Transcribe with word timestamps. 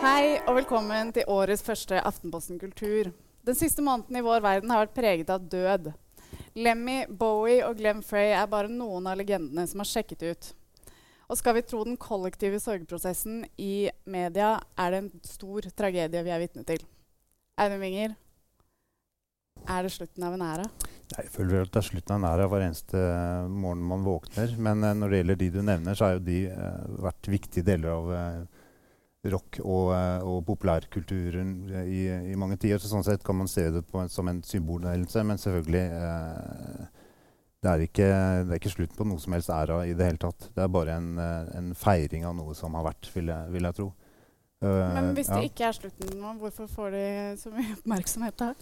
Hei 0.00 0.38
og 0.48 0.54
velkommen 0.56 1.10
til 1.12 1.28
årets 1.28 1.60
første 1.60 1.98
Aftenposten 2.08 2.56
Kultur. 2.56 3.10
Den 3.44 3.56
siste 3.58 3.82
måneden 3.84 4.16
i 4.16 4.22
vår 4.24 4.40
verden 4.40 4.70
har 4.72 4.86
vært 4.86 4.94
preget 4.96 5.28
av 5.28 5.42
død. 5.52 5.90
Lemmy, 6.56 7.02
Bowie 7.04 7.58
og 7.66 7.76
Glenn 7.76 8.00
Frey 8.00 8.30
er 8.32 8.48
bare 8.48 8.70
noen 8.72 9.10
av 9.10 9.18
legendene 9.20 9.66
som 9.68 9.82
har 9.82 9.90
sjekket 9.90 10.24
ut. 10.24 10.48
Og 11.28 11.36
skal 11.36 11.58
vi 11.58 11.64
tro 11.68 11.82
den 11.84 11.98
kollektive 12.00 12.62
sorgprosessen 12.64 13.42
i 13.60 13.90
media, 14.08 14.54
er 14.80 14.94
det 14.94 15.02
en 15.02 15.10
stor 15.28 15.68
tragedie 15.76 16.24
vi 16.24 16.32
er 16.32 16.40
vitne 16.46 16.64
til. 16.64 16.80
Audun 17.60 17.84
Winger, 17.84 18.16
er 19.68 19.84
det 19.84 19.92
slutten 19.98 20.24
av 20.24 20.38
en 20.38 20.46
æra? 20.46 20.64
Jeg 21.10 21.28
føler 21.34 21.58
vel 21.58 21.68
at 21.68 21.74
det 21.76 21.82
er 21.82 21.88
slutten 21.90 22.16
av 22.16 22.22
en 22.22 22.28
æra 22.30 22.48
hver 22.48 22.64
eneste 22.70 23.04
morgen 23.52 23.84
man 23.92 24.08
våkner. 24.08 24.56
Men 24.56 24.80
uh, 24.80 24.96
når 24.96 25.12
det 25.12 25.20
gjelder 25.20 25.40
de 25.44 25.52
du 25.58 25.60
nevner, 25.60 26.00
så 26.00 26.08
har 26.08 26.16
jo 26.16 26.24
de 26.30 26.40
uh, 26.48 26.88
vært 27.04 27.32
viktige 27.36 27.68
deler 27.68 27.92
av 27.98 28.10
uh, 28.16 28.59
rock 29.28 29.58
og, 29.60 29.90
og 30.24 30.38
populærkulturen 30.48 31.52
i, 31.84 32.06
i, 32.32 32.36
mange 32.40 32.56
tider. 32.56 32.80
Så 32.80 32.88
sånn 32.88 33.04
sett 33.04 33.24
kan 33.26 33.36
man 33.36 33.50
se 33.50 33.66
det 33.74 33.84
en, 33.84 34.08
som 34.08 34.30
en 34.30 34.40
symbolnærelse, 34.46 35.24
men 35.28 35.40
selvfølgelig 35.40 35.84
det 37.60 37.68
er, 37.68 37.82
ikke, 37.84 38.06
det 38.48 38.54
er 38.54 38.56
ikke 38.56 38.72
slutt 38.72 38.94
på 38.96 39.04
noe 39.04 39.20
som 39.20 39.36
helst 39.36 39.52
æra 39.52 39.82
i 39.84 39.92
det 39.92 40.06
hele 40.08 40.22
tatt. 40.22 40.48
Det 40.56 40.64
er 40.64 40.72
bare 40.72 40.96
en, 40.96 41.10
en 41.20 41.74
feiring 41.76 42.24
av 42.24 42.38
noe 42.38 42.56
som 42.56 42.78
har 42.78 42.86
vært, 42.88 43.10
vil 43.12 43.28
jeg, 43.28 43.52
vil 43.52 43.68
jeg 43.68 43.76
tro. 43.76 43.90
Men 44.60 45.12
hvis 45.16 45.28
det 45.28 45.44
ikke 45.50 45.68
er 45.68 45.76
slutten 45.76 46.16
nå, 46.20 46.34
hvorfor 46.40 46.68
får 46.68 46.96
de 46.96 47.04
så 47.40 47.52
mye 47.52 47.76
oppmerksomhet 47.78 48.40
da? 48.40 48.54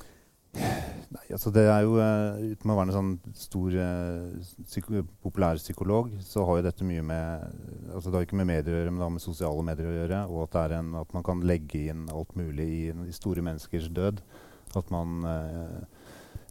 Nei, 1.08 1.22
altså 1.32 1.48
det 1.54 1.62
er 1.64 1.84
jo 1.86 1.94
uh, 1.96 2.36
Uten 2.52 2.72
å 2.72 2.74
være 2.76 2.90
en 2.90 2.96
sånn 2.96 3.12
stor 3.36 3.76
uh, 3.80 4.48
psyko 4.66 5.06
populærpsykolog, 5.24 6.10
så 6.20 6.44
har 6.44 6.58
jo 6.58 6.66
dette 6.66 6.88
mye 6.88 7.04
med 7.06 7.46
altså 7.94 8.10
Det 8.10 8.18
har 8.18 8.26
ikke 8.26 8.40
med 8.42 8.50
medier 8.50 8.74
å 8.74 8.82
gjøre, 8.82 8.92
men 8.92 9.00
det 9.00 9.06
har 9.06 9.14
med 9.14 9.24
sosiale 9.24 9.64
medier 9.64 9.88
å 9.88 9.94
gjøre. 9.96 10.18
Og 10.28 10.42
at, 10.44 10.52
det 10.52 10.64
er 10.66 10.76
en, 10.82 10.92
at 11.00 11.16
man 11.16 11.24
kan 11.24 11.40
legge 11.48 11.86
inn 11.94 12.04
alt 12.12 12.36
mulig 12.36 12.68
i, 12.68 12.82
i 13.08 13.16
store 13.16 13.44
menneskers 13.46 13.88
død. 13.96 14.20
At 14.76 14.92
man 14.92 15.24
uh, 15.24 15.80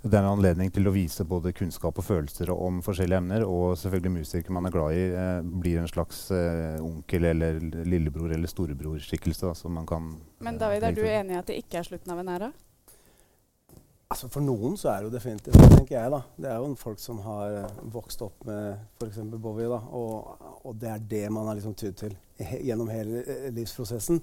Det 0.02 0.10
er 0.18 0.24
en 0.24 0.34
anledning 0.40 0.74
til 0.74 0.90
å 0.90 0.96
vise 0.96 1.26
både 1.28 1.54
kunnskap 1.54 2.02
og 2.02 2.06
følelser 2.10 2.50
om 2.54 2.82
forskjellige 2.86 3.22
emner. 3.22 3.46
Og 3.46 3.78
selvfølgelig 3.78 4.16
musikere 4.18 4.58
man 4.58 4.70
er 4.70 4.74
glad 4.74 4.98
i, 4.98 5.08
blir 5.62 5.84
en 5.84 5.90
slags 5.92 6.32
onkel 6.82 7.30
eller 7.30 7.60
lillebror 7.86 8.34
eller 8.34 8.50
storebrorskikkelse. 8.50 9.54
Men 9.70 10.58
David, 10.58 10.86
er 10.86 10.98
du 10.98 11.04
enig 11.06 11.38
i 11.38 11.42
at 11.42 11.50
det 11.50 11.62
ikke 11.62 11.84
er 11.84 11.92
slutten 11.92 12.14
av 12.14 12.26
en 12.26 12.34
æra? 12.40 12.56
Altså 14.08 14.30
For 14.32 14.44
noen 14.44 14.78
så 14.80 14.88
er 14.92 15.02
det 15.02 15.10
jo 15.10 15.16
definitivt 15.18 15.58
det, 15.60 15.68
tenker 15.74 15.98
jeg. 15.98 16.12
da. 16.14 16.22
Det 16.40 16.48
er 16.48 16.62
jo 16.64 16.76
folk 16.80 17.00
som 17.04 17.18
har 17.26 17.56
uh, 17.66 17.80
vokst 17.92 18.22
opp 18.24 18.46
med 18.48 18.78
f.eks. 19.02 19.20
Bowie. 19.36 19.68
da, 19.68 19.82
og, 19.92 20.46
og, 20.62 20.76
det 20.80 20.94
er 20.94 21.02
det 21.12 21.24
man 21.36 21.50
har 21.50 21.58
liksom 21.58 21.76
tydd 21.76 21.98
til 22.00 22.16
he 22.40 22.62
gjennom 22.70 22.88
hele 22.94 23.26
uh, 23.28 23.50
livsprosessen. 23.58 24.22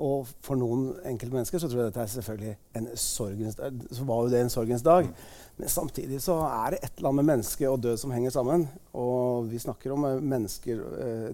Og 0.00 0.24
for 0.44 0.56
noen 0.60 0.88
enkeltmennesker 1.08 1.60
så 1.60 1.68
tror 1.68 1.82
jeg 1.82 1.90
dette 1.90 2.02
er 2.04 2.14
selvfølgelig 2.14 2.54
en 2.80 2.88
sorgens 3.00 3.60
dag. 3.60 3.84
Så 3.98 4.08
var 4.08 4.24
jo 4.24 4.32
det 4.32 4.40
en 4.40 4.52
sorgens 4.52 4.84
dag. 4.84 5.12
Men 5.60 5.72
samtidig 5.72 6.22
så 6.24 6.38
er 6.46 6.72
det 6.72 6.80
et 6.82 6.96
eller 6.96 7.12
annet 7.12 7.20
med 7.20 7.30
menneske 7.34 7.68
og 7.68 7.80
død 7.84 8.00
som 8.00 8.16
henger 8.16 8.32
sammen. 8.32 8.66
Og 8.96 9.48
vi 9.52 9.60
snakker 9.60 9.92
om 9.92 10.04
mennesker, 10.20 10.82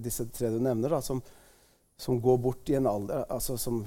disse 0.03 0.27
tre 0.31 0.51
du 0.55 0.61
nevner, 0.63 0.95
da, 0.95 1.03
som, 1.03 1.23
som 1.99 2.23
går 2.23 2.39
bort 2.43 2.71
i 2.71 2.79
en 2.79 2.87
alder 2.91 3.27
altså 3.31 3.59
som 3.59 3.83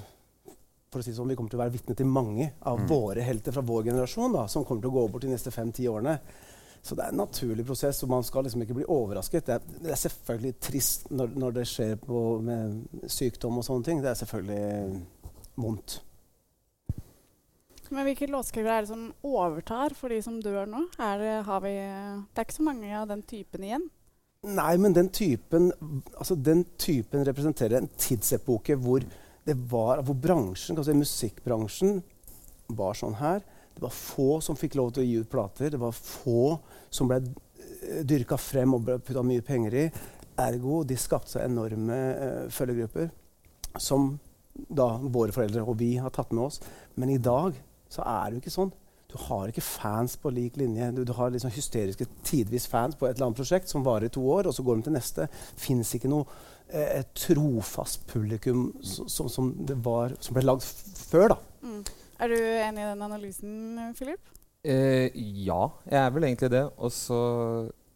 for 0.95 1.03
å 1.03 1.05
si 1.05 1.13
sånn, 1.15 1.27
Vi 1.27 1.35
kommer 1.35 1.51
til 1.51 1.59
å 1.59 1.65
være 1.65 1.75
vitne 1.75 1.95
til 1.99 2.07
mange 2.07 2.53
av 2.63 2.79
mm. 2.79 2.87
våre 2.87 3.23
helter 3.25 3.55
fra 3.55 3.63
vår 3.67 3.89
generasjon 3.89 4.35
da, 4.37 4.45
som 4.51 4.63
kommer 4.63 4.85
til 4.85 4.93
å 4.93 4.95
gå 4.95 5.07
bort 5.11 5.25
de 5.27 5.33
neste 5.33 5.51
fem-ti 5.51 5.89
årene. 5.91 6.15
Så 6.85 6.95
det 6.95 7.03
er 7.03 7.11
en 7.11 7.23
naturlig 7.23 7.65
prosess, 7.65 8.03
og 8.05 8.11
man 8.13 8.23
skal 8.23 8.45
liksom 8.45 8.61
ikke 8.61 8.77
bli 8.77 8.87
overrasket. 8.93 9.47
Det 9.47 9.55
er, 9.55 9.63
det 9.81 9.91
er 9.91 9.99
selvfølgelig 9.99 10.55
trist 10.61 11.07
når, 11.09 11.31
når 11.41 11.55
det 11.57 11.63
skjer 11.71 11.95
på, 11.97 12.19
med 12.45 13.07
sykdom 13.09 13.57
og 13.57 13.65
sånne 13.65 13.87
ting. 13.87 14.03
Det 14.05 14.11
er 14.11 14.19
selvfølgelig 14.19 14.99
vondt. 15.65 15.97
Men 17.89 18.07
hvilke 18.07 18.29
låtskrivere 18.29 18.77
er 18.77 18.85
det 18.85 18.91
som 18.91 19.09
overtar 19.25 19.97
for 19.97 20.13
de 20.13 20.21
som 20.23 20.37
dør 20.41 20.69
nå? 20.69 20.85
Er 21.01 21.21
det, 21.21 21.35
vi, 21.65 21.75
det 21.75 22.41
er 22.41 22.47
ikke 22.47 22.59
så 22.59 22.69
mange 22.69 22.93
av 22.97 23.09
den 23.09 23.25
typen 23.27 23.65
igjen? 23.65 23.89
Nei, 24.45 24.71
men 24.77 24.93
den 24.93 25.09
typen, 25.09 25.71
altså 26.13 26.37
den 26.37 26.63
typen 26.77 27.25
representerer 27.25 27.79
en 27.79 27.89
tidsepoke 27.97 28.77
hvor 28.77 29.05
det 29.45 29.55
var 29.71 30.01
hvor 30.05 30.17
bransjen, 30.17 30.79
si 30.81 30.95
musikkbransjen 30.97 31.99
var 32.73 32.97
sånn 32.97 33.17
her. 33.19 33.43
Det 33.75 33.83
var 33.83 33.93
få 33.93 34.39
som 34.41 34.57
fikk 34.57 34.77
lov 34.79 34.93
til 34.95 35.03
å 35.03 35.05
gi 35.05 35.17
ut 35.21 35.29
plater. 35.31 35.73
Det 35.73 35.81
var 35.81 35.93
få 35.95 36.55
som 36.89 37.09
ble 37.11 37.19
eh, 37.21 38.01
dyrka 38.07 38.39
frem 38.41 38.73
og 38.73 38.87
ble 38.87 38.97
putta 39.03 39.21
mye 39.25 39.43
penger 39.45 39.77
i. 39.83 39.85
Ergo 40.41 40.81
de 40.87 40.97
skapte 40.99 41.35
seg 41.35 41.45
enorme 41.45 41.95
uh, 41.95 42.47
følgegrupper 42.51 43.11
som 43.79 44.17
da 44.55 44.87
våre 44.99 45.31
foreldre 45.35 45.63
og 45.63 45.77
vi 45.79 45.93
har 46.01 46.11
tatt 46.15 46.33
med 46.33 46.47
oss. 46.47 46.59
Men 46.99 47.13
i 47.13 47.21
dag 47.21 47.55
så 47.91 48.03
er 48.03 48.25
det 48.27 48.39
jo 48.39 48.43
ikke 48.43 48.55
sånn. 48.55 48.73
Du 49.11 49.15
har 49.29 49.47
ikke 49.47 49.63
fans 49.63 50.17
på 50.19 50.31
lik 50.33 50.57
linje. 50.59 50.89
Du, 50.91 51.03
du 51.07 51.13
har 51.15 51.31
liksom 51.31 51.53
hysteriske 51.53 52.07
tidvis 52.25 52.65
fans 52.67 52.97
på 52.99 53.07
et 53.07 53.15
eller 53.15 53.29
annet 53.29 53.39
prosjekt 53.39 53.71
som 53.71 53.85
varer 53.85 54.09
i 54.09 54.11
to 54.11 54.23
år, 54.27 54.49
og 54.49 54.55
så 54.55 54.65
går 54.65 54.79
de 54.79 54.87
til 54.87 54.95
neste. 54.97 55.27
Fins 55.59 55.93
ikke 55.95 56.11
noe 56.11 56.25
eh, 56.25 56.54
et 56.69 57.11
trofast 57.17 58.07
publikum 58.09 58.69
som, 58.81 59.29
som, 59.29 59.51
var, 59.85 60.15
som 60.19 60.37
ble 60.37 60.45
lagd 60.45 60.65
før. 60.65 61.35
da. 61.35 61.37
Mm. 61.65 61.81
Er 62.23 62.31
du 62.31 62.37
enig 62.39 62.81
i 62.81 62.89
den 62.89 63.03
analysen, 63.05 63.55
Philip? 63.97 64.35
Eh, 64.65 65.11
ja, 65.45 65.67
jeg 65.85 65.99
er 65.99 66.13
vel 66.15 66.25
egentlig 66.29 66.51
det. 66.53 66.63
Og 66.77 66.93
så 66.93 67.19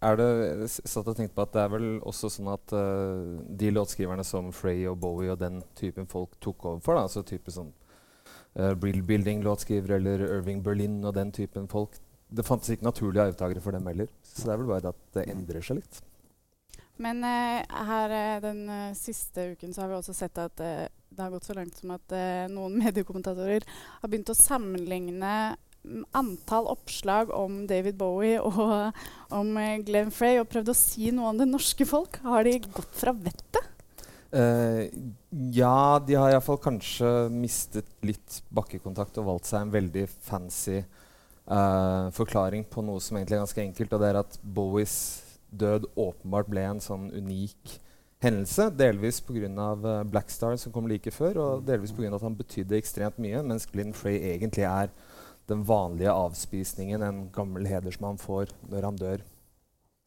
er 0.06 0.20
det 0.20 0.28
jeg 0.30 0.70
satt 0.88 1.08
og 1.08 1.18
tenkte 1.18 1.36
på 1.36 1.44
at 1.44 1.54
det 1.56 1.62
er 1.64 1.72
vel 1.74 1.88
også 2.08 2.30
sånn 2.32 2.52
at 2.54 2.74
uh, 2.76 3.40
de 3.60 3.72
låtskriverne 3.74 4.24
som 4.28 4.52
Frey 4.56 4.86
og 4.88 5.00
Bowie 5.02 5.34
og 5.34 5.42
den 5.42 5.60
typen 5.80 6.08
folk 6.08 6.38
tok 6.44 6.68
over 6.70 6.84
for, 6.86 6.96
da, 6.96 7.08
altså 7.08 7.24
type 7.28 7.52
sånn 7.52 7.72
uh, 7.74 8.76
Brill 8.80 9.02
Building-låtskrivere 9.08 10.00
eller 10.00 10.24
Irving 10.30 10.62
Berlin 10.64 11.02
og 11.04 11.18
den 11.18 11.34
typen 11.36 11.68
folk 11.72 11.98
Det 12.30 12.46
fantes 12.46 12.72
ikke 12.72 12.88
naturlige 12.88 13.26
arvtakere 13.26 13.64
for 13.64 13.74
dem 13.74 13.88
heller. 13.90 14.08
Så 14.24 14.46
det 14.46 14.54
er 14.54 14.62
vel 14.62 14.70
bare 14.70 14.94
at 14.94 15.00
det 15.18 15.26
endrer 15.34 15.66
seg 15.66 15.82
litt. 15.82 16.04
Men 17.00 17.24
uh, 17.24 17.64
her 17.88 18.12
uh, 18.12 18.42
den 18.44 18.66
uh, 18.68 18.98
siste 18.98 19.54
uken 19.54 19.74
så 19.74 19.86
har 19.86 19.92
vi 19.92 19.98
også 20.02 20.16
sett 20.18 20.40
at 20.42 20.60
det 20.60 21.24
har 21.24 21.32
gått 21.32 21.48
så 21.48 21.56
langt 21.58 21.78
som 21.80 21.96
at 21.96 22.14
noen 22.52 22.78
mediekommentatorer 22.84 23.66
har 24.02 24.12
begynt 24.12 24.30
å 24.32 24.38
sammenligne 24.38 25.32
mm, 25.84 26.04
antall 26.16 26.70
oppslag 26.72 27.32
om 27.36 27.64
David 27.68 27.98
Bowie 28.00 28.38
og 28.50 28.94
om 29.36 29.58
Glenn 29.88 30.14
Frey 30.16 30.40
og 30.40 30.48
prøvd 30.52 30.72
å 30.72 30.78
si 30.78 31.10
noe 31.16 31.34
om 31.34 31.42
det 31.42 31.50
norske 31.50 31.88
folk. 31.88 32.22
Har 32.24 32.48
de 32.48 32.60
gått 32.68 32.96
fra 33.00 33.16
vettet? 33.16 33.66
ja, 34.30 35.98
de 36.06 36.14
har 36.14 36.30
iallfall 36.30 36.60
kanskje 36.62 37.08
mistet 37.34 37.88
litt 38.06 38.36
bakkekontakt 38.54 39.18
og 39.18 39.26
valgt 39.26 39.48
seg 39.50 39.64
en 39.66 39.72
veldig 39.74 40.04
fancy 40.06 40.84
forklaring 42.14 42.68
på 42.70 42.84
noe 42.86 43.02
som 43.02 43.18
egentlig 43.18 43.40
er 43.40 43.42
ganske 43.42 43.64
enkelt, 43.64 43.96
og 43.98 44.04
det 44.04 44.12
er 44.12 44.20
at 44.22 44.38
Bowies 44.46 45.00
død 45.52 45.90
åpenbart 45.96 46.50
ble 46.52 46.66
en 46.70 46.82
sånn 46.84 47.10
unik 47.12 47.80
hendelse. 48.24 48.70
Delvis 48.78 49.22
pga. 49.26 49.48
Uh, 49.50 50.04
Black 50.04 50.30
Star, 50.34 50.58
som 50.58 50.74
kom 50.76 50.90
like 50.92 51.12
før, 51.16 51.42
og 51.44 51.66
delvis 51.68 51.96
pga. 51.96 52.14
at 52.16 52.26
han 52.26 52.38
betydde 52.38 52.78
ekstremt 52.78 53.20
mye, 53.22 53.42
mens 53.44 53.68
Glyn 53.70 53.94
Frey 53.94 54.20
egentlig 54.34 54.68
er 54.68 54.94
den 55.50 55.66
vanlige 55.66 56.14
avspisningen 56.14 57.02
en 57.02 57.28
gammel 57.34 57.66
hedersmann 57.66 58.20
får 58.22 58.54
når 58.70 58.86
han 58.86 58.98
dør. 59.00 59.26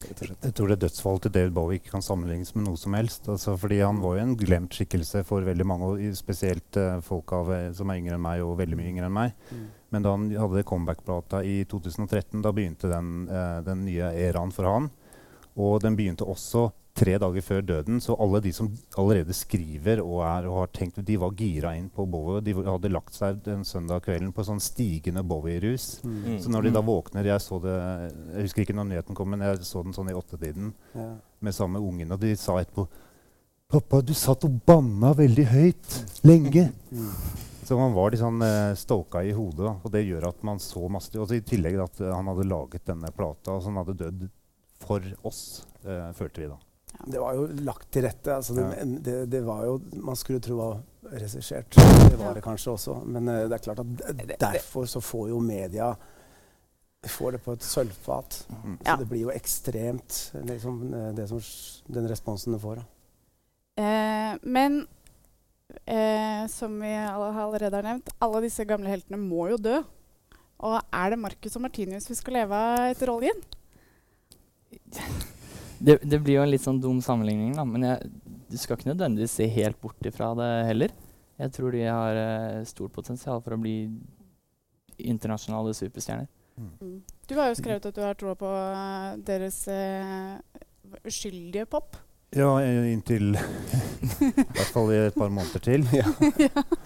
Jeg 0.03 0.51
tror 0.55 0.71
det 0.71 0.81
dødsfallet 0.81 1.25
til 1.25 1.33
David 1.35 1.53
Bowie 1.55 1.79
ikke 1.79 1.93
kan 1.93 2.03
sammenlignes 2.03 2.51
med 2.55 2.65
noe 2.67 2.79
som 2.79 2.95
helst. 2.97 3.27
Altså, 3.31 3.55
fordi 3.59 3.79
Han 3.79 4.01
var 4.03 4.17
jo 4.17 4.23
en 4.23 4.35
glemt 4.37 4.75
skikkelse 4.75 5.23
for 5.27 5.45
veldig 5.47 5.67
mange, 5.67 6.09
spesielt 6.15 6.77
uh, 6.77 6.99
folk 7.01 7.31
av, 7.31 7.53
eh, 7.53 7.71
som 7.71 7.89
er 7.89 8.01
yngre 8.01 8.17
enn 8.17 8.25
meg, 8.25 8.43
og 8.43 8.57
veldig 8.59 8.79
mye 8.79 8.89
yngre 8.91 9.07
enn 9.07 9.15
meg. 9.15 9.37
Mm. 9.51 9.63
Men 9.95 10.03
da 10.03 10.15
han 10.15 10.25
hadde 10.41 10.65
comeback-plata 10.67 11.43
i 11.47 11.63
2013, 11.69 12.41
da 12.43 12.51
begynte 12.51 12.91
den, 12.91 13.13
uh, 13.29 13.61
den 13.63 13.85
nye 13.87 14.11
æraen 14.25 14.51
for 14.51 14.67
han. 14.67 14.91
Og 15.59 15.81
den 15.83 15.97
begynte 15.97 16.25
også 16.25 16.71
tre 16.93 17.15
dager 17.17 17.41
før 17.41 17.61
døden, 17.65 18.01
så 18.01 18.15
alle 18.21 18.39
de 18.43 18.51
som 18.53 18.67
allerede 19.01 19.33
skriver 19.33 20.01
og, 20.03 20.19
er, 20.27 20.47
og 20.49 20.59
har 20.61 20.73
tenkt, 20.75 20.99
de 21.05 21.15
var 21.17 21.33
gira 21.37 21.73
inn 21.77 21.87
på 21.93 22.05
Bowie. 22.09 22.43
De 22.45 22.53
hadde 22.53 22.91
lagt 22.93 23.15
seg 23.17 23.39
den 23.45 23.63
søndag 23.65 24.03
kvelden 24.05 24.29
på 24.33 24.45
sånn 24.45 24.61
stigende 24.61 25.23
Bowie-rus. 25.25 25.87
Mm. 26.05 26.37
Så 26.43 26.53
når 26.53 26.67
de 26.67 26.73
da 26.75 26.83
mm. 26.83 26.89
våkner 26.91 27.31
Jeg 27.33 27.41
så 27.41 27.57
det, 27.63 27.77
jeg 28.35 28.45
husker 28.47 28.65
ikke 28.65 28.77
når 28.77 28.91
nyheten 28.91 29.17
kom, 29.17 29.33
men 29.33 29.45
jeg 29.45 29.63
så 29.65 29.81
den 29.85 29.95
sånn 29.97 30.11
i 30.13 30.17
åttetiden 30.17 30.69
ja. 30.93 31.07
med 31.41 31.57
samme 31.57 31.81
ungen, 31.81 32.13
og 32.13 32.21
de 32.21 32.35
sa 32.37 32.59
etterpå 32.61 32.87
'Pappa, 33.73 34.03
du 34.05 34.13
satt 34.13 34.43
og 34.45 34.59
banna 34.67 35.15
veldig 35.17 35.47
høyt 35.49 35.95
lenge.' 36.21 36.69
Mm. 36.93 37.09
Så 37.63 37.77
man 37.79 37.95
var 37.95 38.11
litt 38.11 38.21
sånn 38.21 38.43
uh, 38.43 38.75
stoka 38.77 39.23
i 39.23 39.31
hodet. 39.33 39.71
Og 39.81 39.89
det 39.89 40.03
gjør 40.03 40.27
at 40.29 40.41
man 40.45 40.59
så 40.59 40.83
masse 40.91 41.15
Og 41.15 41.31
I 41.31 41.39
tillegg 41.47 41.79
at 41.79 42.01
uh, 42.03 42.11
han 42.11 42.27
hadde 42.27 42.45
laget 42.45 42.85
denne 42.91 43.09
plata, 43.15 43.55
og 43.55 43.63
så 43.63 43.71
han 43.71 43.79
hadde 43.81 43.95
dødd 44.01 44.25
for 44.87 45.09
oss, 45.27 45.41
uh, 45.87 46.11
følte 46.17 46.43
vi 46.43 46.49
da. 46.51 46.59
Det 47.09 47.19
var 47.19 47.35
jo 47.35 47.47
lagt 47.65 47.89
til 47.91 48.05
rette. 48.05 48.35
Altså 48.35 48.55
det, 48.57 48.63
ja. 48.69 48.87
det, 49.05 49.15
det, 49.31 49.39
var 49.43 49.63
jo 49.65 49.79
Man 50.05 50.15
skulle 50.15 50.43
tro 50.43 50.59
var 50.59 50.81
regissert. 51.11 51.73
Det 51.73 52.19
var 52.19 52.37
det 52.37 52.43
kanskje 52.45 52.75
også. 52.75 52.99
Men 53.05 53.27
uh, 53.27 53.43
det 53.49 53.57
er 53.57 53.65
klart 53.65 53.81
at 53.81 54.43
derfor 54.43 54.85
så 54.89 55.01
får 55.03 55.31
jo 55.33 55.39
media 55.43 55.93
får 57.09 57.35
det 57.35 57.43
på 57.43 57.53
et 57.55 57.65
sølvfat. 57.65 58.37
Mm. 58.63 58.77
Så 58.85 58.95
det 58.99 59.07
blir 59.09 59.25
jo 59.25 59.31
ekstremt, 59.33 60.19
liksom, 60.47 60.77
det 61.17 61.27
som, 61.27 61.41
den 61.91 62.09
responsen 62.09 62.55
det 62.55 62.61
får. 62.63 62.83
Eh, 63.79 64.35
men 64.41 64.85
eh, 65.85 66.45
som 66.47 66.79
vi 66.79 66.93
all- 66.95 67.39
allerede 67.47 67.75
har 67.75 67.89
nevnt, 67.89 68.13
alle 68.19 68.43
disse 68.45 68.65
gamle 68.69 68.91
heltene 68.91 69.19
må 69.19 69.49
jo 69.51 69.57
dø. 69.57 69.81
Og 70.63 70.79
er 70.79 71.11
det 71.11 71.19
Marcus 71.19 71.57
og 71.57 71.65
Martinius 71.65 72.07
vi 72.09 72.15
skal 72.15 72.39
leve 72.39 72.55
av 72.55 72.93
etter 72.93 73.11
oljen? 73.11 73.41
Det, 75.83 75.97
det 76.07 76.15
blir 76.23 76.37
jo 76.37 76.43
en 76.45 76.51
litt 76.53 76.63
sånn 76.63 76.77
dum 76.79 77.01
sammenligning, 77.03 77.57
da, 77.57 77.65
men 77.67 77.83
jeg, 77.83 78.11
du 78.47 78.53
skal 78.55 78.77
ikke 78.77 78.87
nødvendigvis 78.93 79.33
se 79.35 79.49
helt 79.51 79.75
bort 79.83 80.05
ifra 80.07 80.29
det 80.39 80.47
heller. 80.69 80.93
Jeg 81.41 81.51
tror 81.57 81.75
de 81.75 81.81
har 81.83 82.19
uh, 82.19 82.61
stort 82.69 82.93
potensial 82.95 83.41
for 83.43 83.55
å 83.55 83.59
bli 83.59 83.75
internasjonale 84.95 85.73
superstjerner. 85.75 86.29
Mm. 86.55 87.01
Du 87.27 87.35
har 87.35 87.49
jo 87.49 87.57
skrevet 87.59 87.89
at 87.89 87.97
du 87.97 88.03
har 88.05 88.15
troa 88.15 88.37
på 88.39 88.47
uh, 88.47 89.17
deres 89.27 89.57
uh, 89.67 90.39
uskyldige 91.03 91.65
pop. 91.67 91.97
Ja, 92.33 92.49
inntil 92.65 93.35
i 93.37 94.29
hvert 94.33 94.71
fall 94.73 94.89
i 94.89 94.97
et 95.05 95.15
par 95.15 95.29
måneder 95.29 95.61
til. 95.61 95.85
Ja. 95.93 96.09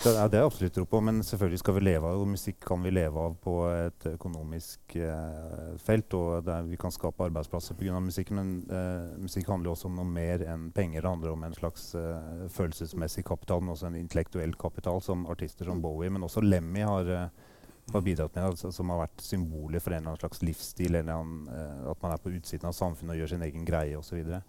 Det 0.04 0.12
er 0.12 0.32
det 0.32 0.40
jeg 0.42 0.48
absolutt 0.48 0.74
tro 0.76 0.84
på, 0.90 1.00
men 1.08 1.22
selvfølgelig 1.24 1.62
skal 1.62 1.78
vi 1.78 1.84
leve 1.86 2.10
av 2.10 2.22
og 2.22 2.28
musikk 2.34 2.60
kan 2.68 2.84
vi 2.84 2.92
leve 2.92 3.22
av 3.30 3.38
på 3.44 3.54
et 3.72 4.08
økonomisk 4.12 4.98
eh, 5.00 5.72
felt. 5.84 6.14
Og 6.20 6.44
der 6.48 6.68
vi 6.68 6.80
kan 6.80 6.92
skape 6.92 7.30
arbeidsplasser 7.30 7.80
pga. 7.80 8.02
musikken, 8.04 8.42
men 8.42 8.52
eh, 8.68 9.16
musikk 9.24 9.48
handler 9.54 9.72
også 9.72 9.88
om 9.88 9.96
noe 10.02 10.10
mer 10.12 10.44
enn 10.44 10.68
penger. 10.76 11.02
Det 11.02 11.14
handler 11.14 11.34
om 11.34 11.48
en 11.48 11.56
slags 11.56 11.90
eh, 11.96 12.46
følelsesmessig 12.54 13.26
kapital, 13.28 13.64
men 13.64 13.76
også 13.76 13.88
en 13.88 14.00
intellektuell 14.04 14.56
kapital, 14.60 15.02
som 15.02 15.26
artister 15.32 15.72
som 15.72 15.82
Bowie, 15.82 16.12
men 16.12 16.28
også 16.28 16.44
Lemmy 16.44 16.84
har, 16.84 17.08
eh, 17.16 17.58
har 17.96 18.04
bidratt 18.04 18.36
med, 18.36 18.52
altså, 18.52 18.72
som 18.76 18.92
har 18.92 19.06
vært 19.06 19.24
symboler 19.24 19.80
for 19.80 19.96
en 19.96 20.04
eller 20.04 20.14
annen 20.18 20.26
slags 20.26 20.44
livsstil, 20.44 21.00
eller 21.00 21.16
en, 21.16 21.36
eh, 21.48 21.92
at 21.92 22.04
man 22.04 22.16
er 22.18 22.24
på 22.24 22.36
utsiden 22.36 22.68
av 22.68 22.76
samfunnet 22.76 23.16
og 23.16 23.24
gjør 23.24 23.38
sin 23.38 23.48
egen 23.48 23.68
greie 23.68 23.96
osv. 23.96 24.42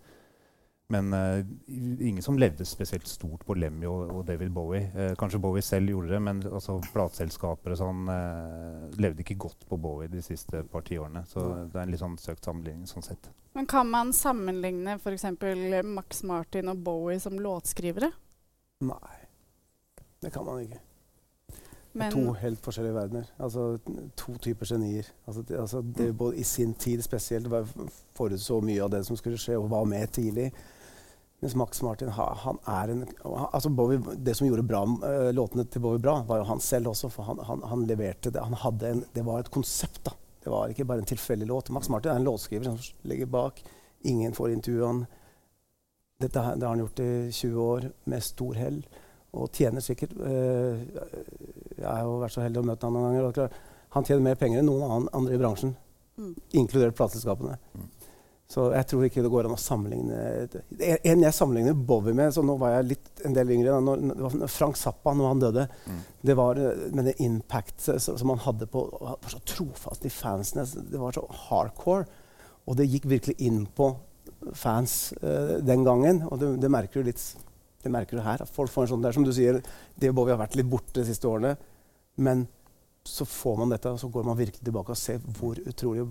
Men 0.91 1.13
uh, 1.13 1.45
ingen 2.01 2.23
som 2.23 2.39
levde 2.39 2.65
spesielt 2.65 3.07
stort 3.07 3.43
på 3.45 3.55
Lemmy 3.55 3.85
og, 3.87 4.07
og 4.09 4.23
David 4.27 4.51
Bowie. 4.57 4.87
Uh, 4.95 5.13
kanskje 5.21 5.41
Bowie 5.45 5.63
selv 5.63 5.91
gjorde 5.93 6.15
det, 6.15 6.21
men 6.25 6.41
altså, 6.49 6.79
plateselskaper 6.95 7.75
og 7.75 7.81
sånn 7.83 8.09
uh, 8.09 8.87
levde 8.97 9.21
ikke 9.21 9.37
godt 9.45 9.67
på 9.69 9.77
Bowie 9.77 10.09
de 10.09 10.23
siste 10.25 10.63
par 10.73 10.87
tiårene. 10.89 11.27
Så 11.29 11.45
det 11.69 11.77
er 11.77 11.83
en 11.83 11.93
litt 11.93 12.01
sånn 12.01 12.17
søkt 12.23 12.49
sammenligning 12.49 12.89
sånn 12.89 13.05
sett. 13.05 13.29
Men 13.53 13.69
kan 13.69 13.91
man 13.93 14.15
sammenligne 14.17 14.97
f.eks. 14.97 15.27
Max 15.85 16.23
Martin 16.25 16.73
og 16.73 16.81
Bowie 16.89 17.21
som 17.21 17.37
låtskrivere? 17.37 18.09
Nei, 18.89 19.17
det 20.25 20.33
kan 20.33 20.49
man 20.49 20.63
ikke. 20.65 20.81
Men 21.99 22.13
to 22.13 22.33
helt 22.39 22.61
forskjellige 22.65 22.95
verdener. 22.95 23.29
Altså 23.43 23.79
To 24.17 24.37
typer 24.41 24.69
genier. 24.73 25.07
Altså, 25.27 25.43
det, 25.43 25.61
altså, 25.61 25.83
det 25.83 26.09
både 26.17 26.37
I 26.37 26.43
sin 26.43 26.75
tid 26.75 27.03
spesielt 27.03 27.51
var- 27.51 27.69
forutså 28.15 28.61
mye 28.61 28.83
av 28.85 28.91
det 28.91 29.05
som 29.07 29.17
skulle 29.17 29.39
skje, 29.41 29.57
og 29.59 29.71
var 29.71 29.85
med 29.85 30.09
tidlig. 30.13 30.53
Mens 31.41 31.55
Max 31.55 31.83
Martin 31.87 32.09
han 32.11 32.59
er 32.67 32.91
en 32.91 33.05
altså 33.53 33.71
Bobby, 33.71 33.99
Det 34.25 34.35
som 34.37 34.49
gjorde 34.49 34.65
bra, 34.67 34.81
eh, 35.07 35.29
låtene 35.33 35.65
til 35.71 35.81
Bowie 35.85 36.01
bra, 36.03 36.17
var 36.27 36.39
jo 36.41 36.45
han 36.49 36.61
selv 36.61 36.89
også. 36.91 37.11
For 37.15 37.23
han, 37.29 37.39
han, 37.47 37.63
han 37.63 37.85
leverte 37.87 38.33
det. 38.35 38.43
Han 38.43 38.55
hadde 38.59 38.89
en, 38.91 39.05
det 39.15 39.25
var 39.25 39.39
et 39.45 39.51
konsept. 39.55 40.03
da. 40.05 40.13
Det 40.43 40.51
var 40.51 40.69
ikke 40.73 40.85
bare 40.89 40.99
en 41.05 41.05
tilfeldig 41.13 41.47
låt. 41.47 41.71
Max 41.71 41.89
Martin 41.89 42.11
er 42.13 42.17
en 42.17 42.25
låtskriver 42.27 42.65
som 42.65 42.79
ligger 43.07 43.27
bak. 43.31 43.63
Ingen 44.05 44.33
får 44.35 44.51
intervjue 44.57 44.87
han. 44.87 45.07
Dette 46.21 46.41
har- 46.43 46.57
det 46.57 46.63
har 46.67 46.75
han 46.75 46.83
gjort 46.87 47.01
i 47.01 47.31
20 47.33 47.61
år 47.63 47.93
med 48.07 48.23
stor 48.23 48.55
hell. 48.55 48.83
Og 49.35 49.51
tjener 49.53 49.81
sikkert 49.81 50.13
eh, 50.19 50.81
Jeg 51.79 51.87
har 51.87 52.03
jo 52.03 52.19
vært 52.19 52.33
så 52.35 52.43
heldig 52.43 52.63
å 52.63 52.67
møte 52.67 52.83
han 52.89 52.93
noen 52.97 53.15
ganger. 53.23 53.51
Han 53.95 54.05
tjener 54.05 54.23
mer 54.23 54.35
penger 54.35 54.59
enn 54.59 54.67
noen 54.67 54.83
annen- 54.91 55.09
andre 55.15 55.35
i 55.35 55.39
bransjen, 55.39 55.77
Mm. 56.19 56.35
inkludert 56.55 56.97
plateselskapene. 56.97 57.59
Mm. 57.77 57.88
Så 58.49 58.71
jeg 58.73 58.89
tror 58.89 59.05
ikke 59.05 59.21
det 59.21 59.29
går 59.29 59.45
an 59.45 59.53
å 59.53 59.61
sammenligne 59.61 60.19
En 61.05 61.21
jeg 61.21 61.37
sammenligner 61.37 61.75
Bowie 61.77 62.17
med 62.17 62.33
så 62.33 62.41
Nå 62.41 62.55
var 62.57 62.79
jeg 62.79 62.87
litt 62.95 63.21
en 63.29 63.35
del 63.37 63.53
yngre. 63.53 63.75
Da, 63.75 63.81
når, 63.85 64.05
det 64.09 64.25
var 64.25 64.53
Frank 64.55 64.79
Zappa, 64.81 65.13
når 65.13 65.29
han 65.29 65.43
døde. 65.43 65.67
Mm. 65.85 65.99
Det 66.31 66.37
var 66.39 66.61
med 66.97 67.11
det 67.11 67.19
impact 67.27 67.91
som 68.01 68.33
han 68.33 68.41
hadde 68.47 68.71
på 68.73 68.87
var 68.95 69.35
så 69.35 69.43
trofast 69.53 70.09
i 70.09 70.13
fansene. 70.13 70.65
Det 70.65 71.03
var 71.03 71.17
så 71.17 71.27
hardcore. 71.49 72.09
Og 72.69 72.81
det 72.81 72.89
gikk 72.89 73.11
virkelig 73.13 73.37
inn 73.45 73.67
på 73.77 73.91
fans 74.57 75.13
uh, 75.21 75.59
den 75.65 75.85
gangen. 75.85 76.25
Og 76.31 76.41
det, 76.41 76.55
det 76.63 76.73
merker 76.73 77.03
du 77.03 77.11
litt 77.13 77.23
det 77.83 77.93
merker 77.95 78.19
du 78.19 78.25
her. 78.25 78.43
Folk 78.51 78.73
får 78.73 78.87
en 78.87 78.93
sånn, 78.93 79.05
det 79.05 79.13
er 79.13 79.17
som 79.17 79.27
du 79.27 79.35
sier, 79.35 79.61
det 80.01 80.11
Bowie 80.15 80.35
har 80.35 80.41
vært 80.41 80.57
litt 80.59 80.69
borte 80.69 80.99
de 80.99 81.07
siste 81.07 81.29
årene. 81.31 81.55
Men 82.19 82.49
så 83.07 83.25
får 83.29 83.61
man 83.61 83.73
dette, 83.73 83.93
og 83.93 84.01
så 84.01 84.11
går 84.13 84.27
man 84.27 84.39
virkelig 84.39 84.65
tilbake 84.67 84.93
og 84.93 84.99
ser 84.99 85.23
hvor 85.39 85.61
utrolig 85.63 86.05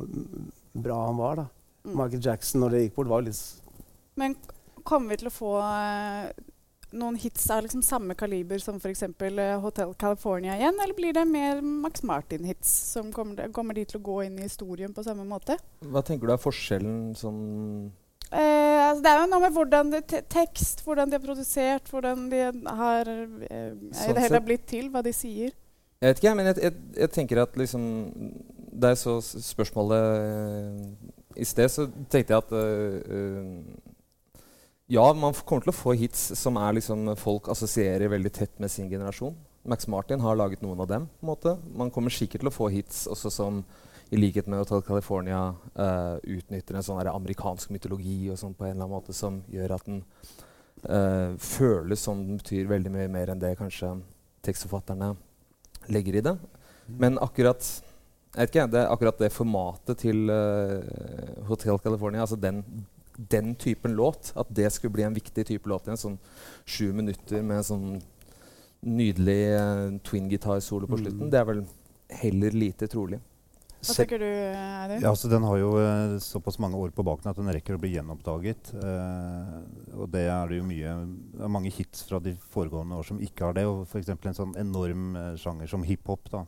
bra 0.73 1.01
han 1.09 1.19
var. 1.19 1.41
da. 1.41 1.47
Mm. 1.87 1.95
Michael 1.95 2.27
Jackson, 2.29 2.61
når 2.61 2.75
det 2.75 2.83
gikk 2.83 2.99
bort, 2.99 3.09
var 3.11 3.23
jo 3.23 3.31
litt 3.31 3.73
Men 4.19 4.35
kommer 4.87 5.13
vi 5.13 5.21
til 5.21 5.29
å 5.29 5.33
få 5.33 5.51
eh, 5.63 6.31
noen 6.97 7.19
hits 7.19 7.45
av 7.51 7.63
liksom 7.65 7.83
samme 7.83 8.15
kaliber 8.19 8.59
som 8.63 8.79
f.eks. 8.79 9.03
Uh, 9.07 9.59
Hotel 9.63 9.93
California 9.99 10.55
igjen, 10.57 10.79
eller 10.83 10.95
blir 10.97 11.15
det 11.15 11.25
mer 11.27 11.61
Max 11.61 12.03
Martin-hits 12.07 12.71
som 12.93 13.11
kommer, 13.15 13.51
kommer 13.55 13.77
de 13.77 13.85
til 13.87 13.99
å 13.99 14.05
gå 14.07 14.21
inn 14.27 14.37
i 14.39 14.47
historien 14.47 14.95
på 14.95 15.05
samme 15.05 15.27
måte? 15.27 15.59
Hva 15.83 16.03
tenker 16.05 16.29
du 16.29 16.35
er 16.35 16.43
forskjellen 16.43 17.15
sånn 17.19 17.41
Eh, 18.27 18.89
altså 18.89 19.03
det 19.05 19.11
er 19.11 19.21
jo 19.21 19.27
noe 19.31 19.39
med 19.39 19.53
hvordan 19.55 19.91
det 19.93 20.01
te 20.11 20.19
tekst, 20.27 20.81
hvordan 20.83 21.07
de 21.07 21.15
er 21.15 21.23
produsert, 21.23 21.85
hvordan 21.87 22.25
de 22.27 22.41
har 22.75 23.07
eh, 23.07 23.69
Sånn 23.95 24.17
det 24.17 24.25
hele 24.25 24.41
blitt 24.43 24.65
til, 24.67 24.89
hva 24.91 24.99
de 25.05 25.13
sier. 25.15 25.53
Jeg 26.01 26.11
vet 26.11 26.19
ikke, 26.19 26.33
men 26.35 26.49
jeg, 26.51 26.59
jeg, 26.65 26.73
jeg 26.99 27.11
tenker 27.15 27.39
at 27.41 27.55
liksom 27.57 27.85
Det 28.77 28.91
er 28.91 28.99
så 28.99 29.15
spørsmålet 29.23 30.19
eh, 30.25 31.15
i 31.37 31.45
sted, 31.45 31.69
så 31.71 31.85
tenkte 32.11 32.33
jeg 32.33 32.43
at 32.43 32.53
uh, 32.53 33.93
Ja, 34.91 35.05
man 35.13 35.35
kommer 35.45 35.65
til 35.65 35.73
å 35.73 35.75
få 35.75 35.93
hits 35.99 36.31
som 36.39 36.57
er 36.61 36.77
liksom 36.77 37.11
folk 37.19 37.49
assosierer 37.51 38.11
veldig 38.13 38.31
tett 38.33 38.55
med 38.63 38.71
sin 38.71 38.89
generasjon. 38.89 39.35
Max 39.67 39.87
Martin 39.91 40.23
har 40.23 40.37
laget 40.39 40.63
noen 40.63 40.79
av 40.79 40.87
dem. 40.87 41.09
på 41.19 41.25
en 41.25 41.31
måte. 41.33 41.57
Man 41.75 41.91
kommer 41.91 42.13
sikkert 42.13 42.45
til 42.45 42.51
å 42.51 42.55
få 42.55 42.69
hits 42.71 43.05
også 43.11 43.31
som 43.33 43.61
i 44.09 44.15
likhet 44.15 44.47
med 44.47 44.61
Hotel 44.61 44.81
California 44.87 45.41
uh, 45.75 46.15
utnytter 46.23 46.77
en 46.77 46.85
sånn 46.85 47.09
amerikansk 47.11 47.73
mytologi 47.75 48.29
og 48.31 48.39
sånn 48.39 48.55
på 48.55 48.63
en 48.63 48.71
eller 48.71 48.85
annen 48.85 48.95
måte 48.95 49.15
som 49.15 49.41
gjør 49.51 49.75
at 49.75 49.89
den 49.89 50.03
føles 51.41 52.03
som 52.05 52.19
den 52.21 52.37
betyr 52.37 52.67
veldig 52.69 52.91
mye 52.93 53.07
mer 53.09 53.31
enn 53.33 53.39
det 53.41 53.55
kanskje 53.57 53.95
tekstforfatterne 54.45 55.07
legger 55.91 56.19
i 56.19 56.21
det. 56.21 56.35
Men 56.87 57.17
akkurat 57.19 57.65
jeg 58.37 58.45
vet 58.45 58.51
ikke, 58.53 58.67
det 58.69 58.79
er 58.83 58.91
akkurat 58.93 59.21
det 59.23 59.31
formatet 59.33 59.97
til 60.03 60.29
uh, 60.29 61.45
Hotel 61.49 61.79
California, 61.81 62.21
altså 62.21 62.37
den, 62.37 62.61
den 63.17 63.55
typen 63.57 63.95
låt, 63.97 64.29
at 64.37 64.51
det 64.53 64.69
skulle 64.75 64.93
bli 64.93 65.07
en 65.07 65.17
viktig 65.17 65.45
type 65.49 65.69
låt 65.69 65.87
igjen, 65.89 65.97
sånn 65.97 66.19
sju 66.69 66.91
minutter 66.93 67.41
med 67.41 67.65
sånn 67.65 67.97
nydelig 68.85 69.39
uh, 69.57 69.97
twin-gitar-solo 70.05 70.85
på 70.85 70.99
Mm. 70.99 71.03
slutten, 71.03 71.31
det 71.33 71.39
er 71.41 71.49
vel 71.49 71.63
heller 72.21 72.51
lite 72.61 72.87
trolig. 72.87 73.19
Hva 73.83 73.93
tenker 73.93 74.21
du, 74.21 74.25
Eirin? 74.27 75.03
Ja, 75.03 75.11
altså 75.11 75.29
Den 75.31 75.45
har 75.45 75.57
jo 75.61 75.69
eh, 75.79 76.15
såpass 76.23 76.57
mange 76.59 76.79
år 76.81 76.91
på 76.95 77.05
baken 77.05 77.29
at 77.29 77.37
den 77.37 77.51
rekker 77.53 77.77
å 77.77 77.81
bli 77.81 77.93
gjenoppdaget. 77.93 78.71
Eh, 78.73 79.51
og 79.95 80.09
det 80.13 80.25
er 80.33 80.51
det 80.51 80.59
jo 80.59 80.67
mye 80.67 80.93
det 81.37 81.43
er 81.45 81.53
mange 81.53 81.71
hits 81.73 82.03
fra 82.09 82.19
de 82.23 82.33
foregående 82.53 82.97
år 82.97 83.07
som 83.09 83.21
ikke 83.23 83.49
har 83.49 83.57
det. 83.57 83.65
Og 83.69 83.83
f.eks. 83.85 84.13
en 84.15 84.39
sånn 84.41 84.55
enorm 84.59 85.11
eh, 85.15 85.33
sjanger 85.41 85.69
som 85.71 85.85
hiphop. 85.87 86.31
Det, 86.33 86.45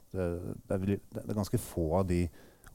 det, 0.66 0.80
er 0.80 0.88
det 0.96 1.26
er 1.26 1.38
ganske 1.38 1.62
få 1.70 1.90
av 2.02 2.08
de 2.10 2.24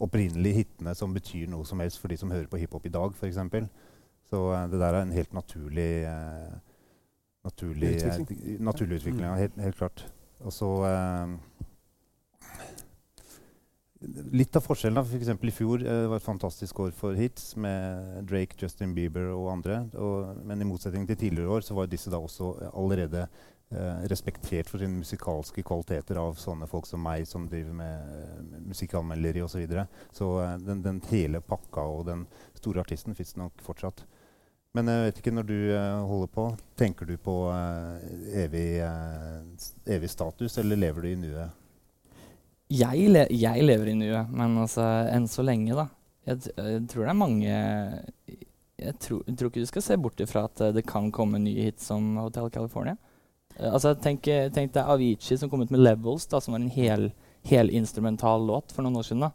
opprinnelige 0.03 0.65
hitene 0.65 0.95
som 0.99 1.13
betyr 1.15 1.51
noe 1.51 1.67
som 1.67 1.83
helst 1.83 2.01
for 2.03 2.11
de 2.11 2.19
som 2.19 2.33
hører 2.35 2.51
på 2.51 2.63
hiphop 2.63 2.87
i 2.87 2.95
dag, 2.95 3.15
f.eks. 3.19 3.43
Så 4.31 4.47
eh, 4.55 4.69
det 4.71 4.81
der 4.81 4.93
er 4.93 5.03
en 5.03 5.15
helt 5.19 5.35
naturlig 5.37 5.91
eh, 6.09 6.55
naturlig, 7.45 7.91
eh, 8.03 8.21
Utvikling. 8.21 8.65
naturlig 8.65 8.97
utvikling. 9.03 9.27
Ja, 9.27 9.35
helt, 9.35 9.57
helt 9.61 9.77
klart. 9.77 10.07
Og 10.41 10.53
så 10.53 10.71
eh, 10.89 11.35
Litt 14.35 14.57
av 14.57 14.65
forskjellen 14.65 14.99
da, 14.99 15.05
for 15.07 15.19
eksempel 15.19 15.51
I 15.51 15.55
fjor 15.55 15.83
eh, 15.85 16.05
var 16.11 16.21
et 16.21 16.27
fantastisk 16.27 16.81
år 16.85 16.93
for 16.97 17.17
hits 17.19 17.55
med 17.61 18.23
Drake, 18.29 18.59
Justin 18.61 18.95
Bieber 18.97 19.33
og 19.33 19.51
andre. 19.53 19.81
Og, 19.97 20.45
men 20.47 20.63
i 20.63 20.69
motsetning 20.69 21.07
til 21.09 21.19
tidligere 21.21 21.59
år 21.59 21.67
så 21.67 21.77
var 21.79 21.91
disse 21.91 22.13
da 22.13 22.21
også 22.21 22.53
allerede 22.73 23.25
eh, 23.25 24.05
respektert 24.13 24.71
for 24.71 24.83
sine 24.83 25.01
musikalske 25.03 25.65
kvaliteter 25.67 26.21
av 26.21 26.37
sånne 26.41 26.69
folk 26.71 26.89
som 26.91 27.05
meg, 27.05 27.29
som 27.31 27.49
driver 27.51 27.77
med, 27.81 28.19
med 28.51 28.69
musikkanmelderi 28.75 29.45
osv. 29.45 29.57
Så, 29.57 29.63
videre. 29.65 29.87
så 30.13 30.33
eh, 30.43 30.59
den, 30.67 30.85
den 30.85 31.01
hele 31.13 31.45
pakka 31.45 31.87
og 31.97 32.05
den 32.11 32.29
store 32.59 32.85
artisten 32.85 33.17
fins 33.17 33.37
nok 33.41 33.65
fortsatt. 33.65 34.05
Men 34.75 34.91
jeg 34.91 35.03
vet 35.05 35.19
ikke, 35.21 35.33
når 35.37 35.45
du 35.47 35.59
eh, 35.71 36.01
holder 36.09 36.31
på, 36.35 36.45
tenker 36.75 37.07
du 37.07 37.15
på 37.23 37.35
eh, 37.55 38.07
evig, 38.43 38.71
eh, 38.83 39.69
evig 39.95 40.11
status, 40.11 40.59
eller 40.59 40.81
lever 40.81 41.05
du 41.05 41.13
i 41.13 41.19
nuet? 41.21 41.61
Jeg, 42.71 43.09
le 43.13 43.27
jeg 43.31 43.63
lever 43.63 43.89
i 43.93 43.95
nuet, 43.95 44.31
men 44.33 44.57
altså, 44.59 44.83
enn 45.13 45.27
så 45.29 45.45
lenge, 45.45 45.75
da. 45.77 45.89
Jeg, 46.27 46.41
jeg 46.57 46.87
tror 46.89 47.05
det 47.05 47.11
er 47.11 47.19
mange 47.21 47.51
jeg 48.81 48.95
tror, 48.99 49.21
jeg 49.29 49.37
tror 49.39 49.51
ikke 49.51 49.61
du 49.63 49.67
skal 49.69 49.83
se 49.85 49.97
bort 50.01 50.21
ifra 50.25 50.45
at 50.49 50.61
eh, 50.65 50.73
det 50.73 50.87
kan 50.89 51.11
komme 51.15 51.39
nye 51.39 51.67
hits 51.69 51.85
som 51.93 52.17
Hotel 52.17 52.49
California. 52.51 52.97
Eh, 53.57 53.69
altså, 53.71 53.93
tenk, 54.01 54.27
eh, 54.29 54.49
tenk 54.51 54.73
deg 54.75 54.89
Avicii 54.91 55.39
som 55.39 55.51
kom 55.53 55.63
ut 55.63 55.71
med 55.71 55.81
'Levels', 55.81 56.27
da, 56.29 56.41
som 56.41 56.53
var 56.57 56.61
en 56.61 56.71
hel, 56.71 57.13
helinstrumental 57.45 58.47
låt 58.49 58.73
for 58.73 58.83
noen 58.83 58.97
år 58.97 59.03
siden. 59.07 59.21
da. 59.21 59.31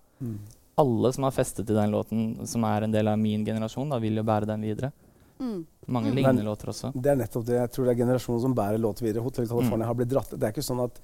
Alle 0.80 1.14
som 1.14 1.24
har 1.24 1.32
festet 1.32 1.68
til 1.68 1.76
den 1.76 1.92
låten, 1.92 2.48
som 2.48 2.64
er 2.64 2.84
en 2.84 2.92
del 2.92 3.08
av 3.08 3.18
min 3.20 3.46
generasjon, 3.46 3.90
da, 3.90 4.00
vil 4.00 4.16
jo 4.16 4.24
bære 4.24 4.46
den 4.48 4.62
videre. 4.62 4.92
Mm. 5.40 5.66
Mange 5.88 6.12
Mm. 6.12 6.16
lignende 6.16 6.44
Men- 6.44 6.46
låter 6.46 6.68
også. 6.70 6.92
Det 7.02 7.12
er 7.12 7.16
nettopp 7.16 7.46
det. 7.46 7.56
Jeg 7.56 7.72
tror 7.72 7.86
det 7.86 7.92
er 8.00 8.06
generasjonen 8.06 8.42
som 8.42 8.54
bærer 8.56 8.78
låter 8.80 9.04
videre. 9.04 9.24
Hotel 9.24 9.48
California 9.48 9.86
Mm. 9.86 9.88
har 9.88 9.94
blitt 9.96 10.10
dratt. 10.10 10.30
Det 10.32 10.44
er 10.44 10.52
ikke 10.52 10.68
sånn 10.68 10.84
at 10.84 11.00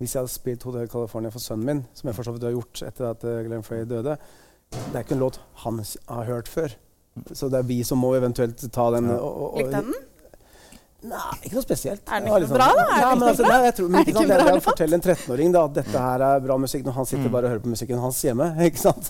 hvis 0.00 0.14
jeg 0.14 0.22
hadde 0.22 0.32
spilt 0.32 0.62
Hotel 0.64 0.88
California 0.88 1.30
for 1.32 1.44
sønnen 1.44 1.66
min, 1.68 1.80
som 1.94 2.08
jeg 2.08 2.16
for 2.16 2.26
så 2.26 2.32
vidt 2.32 2.46
har 2.48 2.54
gjort 2.56 2.82
etter 2.86 3.10
at 3.10 3.24
eh, 3.28 3.42
Glenn 3.44 3.64
Frey 3.66 3.84
døde, 3.88 4.16
det 4.70 4.94
er 4.94 5.04
ikke 5.04 5.18
en 5.18 5.24
låt 5.26 5.40
han 5.64 5.82
har 6.08 6.30
hørt 6.30 6.48
før. 6.48 6.76
Så 7.34 7.50
det 7.52 7.58
er 7.58 7.68
vi 7.68 7.82
som 7.84 8.00
må 8.00 8.14
eventuelt 8.16 8.62
ta 8.72 8.86
den. 8.94 9.10
Og, 9.12 9.26
og, 9.28 9.48
og, 9.50 9.58
Likte 9.60 9.76
han 9.76 9.90
den? 9.90 10.06
Nei, 11.00 11.36
ikke 11.46 11.56
noe 11.56 11.64
spesielt. 11.64 12.02
Er 12.12 12.20
den 12.20 12.26
Det 12.26 12.30
ikke 12.30 12.40
liksom, 12.42 12.56
bra, 12.58 12.64
da? 12.76 12.82
Er 12.92 13.00
Ja, 13.00 13.10
men 13.16 13.28
altså, 13.30 13.44
nei, 13.48 13.58
jeg 13.64 13.74
tror, 13.78 13.86
men, 13.88 14.00
ikke 14.04 14.12
sant, 14.12 14.28
jeg, 14.28 14.36
jeg 14.36 14.46
bra 14.50 14.56
å 14.60 14.64
fortelle 14.66 14.96
en 14.98 15.04
13-åring 15.06 15.54
at 15.60 15.76
dette 15.78 16.02
her 16.04 16.24
er 16.26 16.42
bra 16.44 16.56
musikk, 16.60 16.82
når 16.84 16.92
han 16.98 17.06
sitter 17.08 17.24
Mm. 17.30 17.32
bare 17.32 17.46
og 17.48 17.50
hører 17.54 17.62
på 17.64 17.70
musikken 17.72 17.98
hans 18.02 18.18
hjemme. 18.24 18.48
ikke 18.68 18.82
sant? 18.82 19.08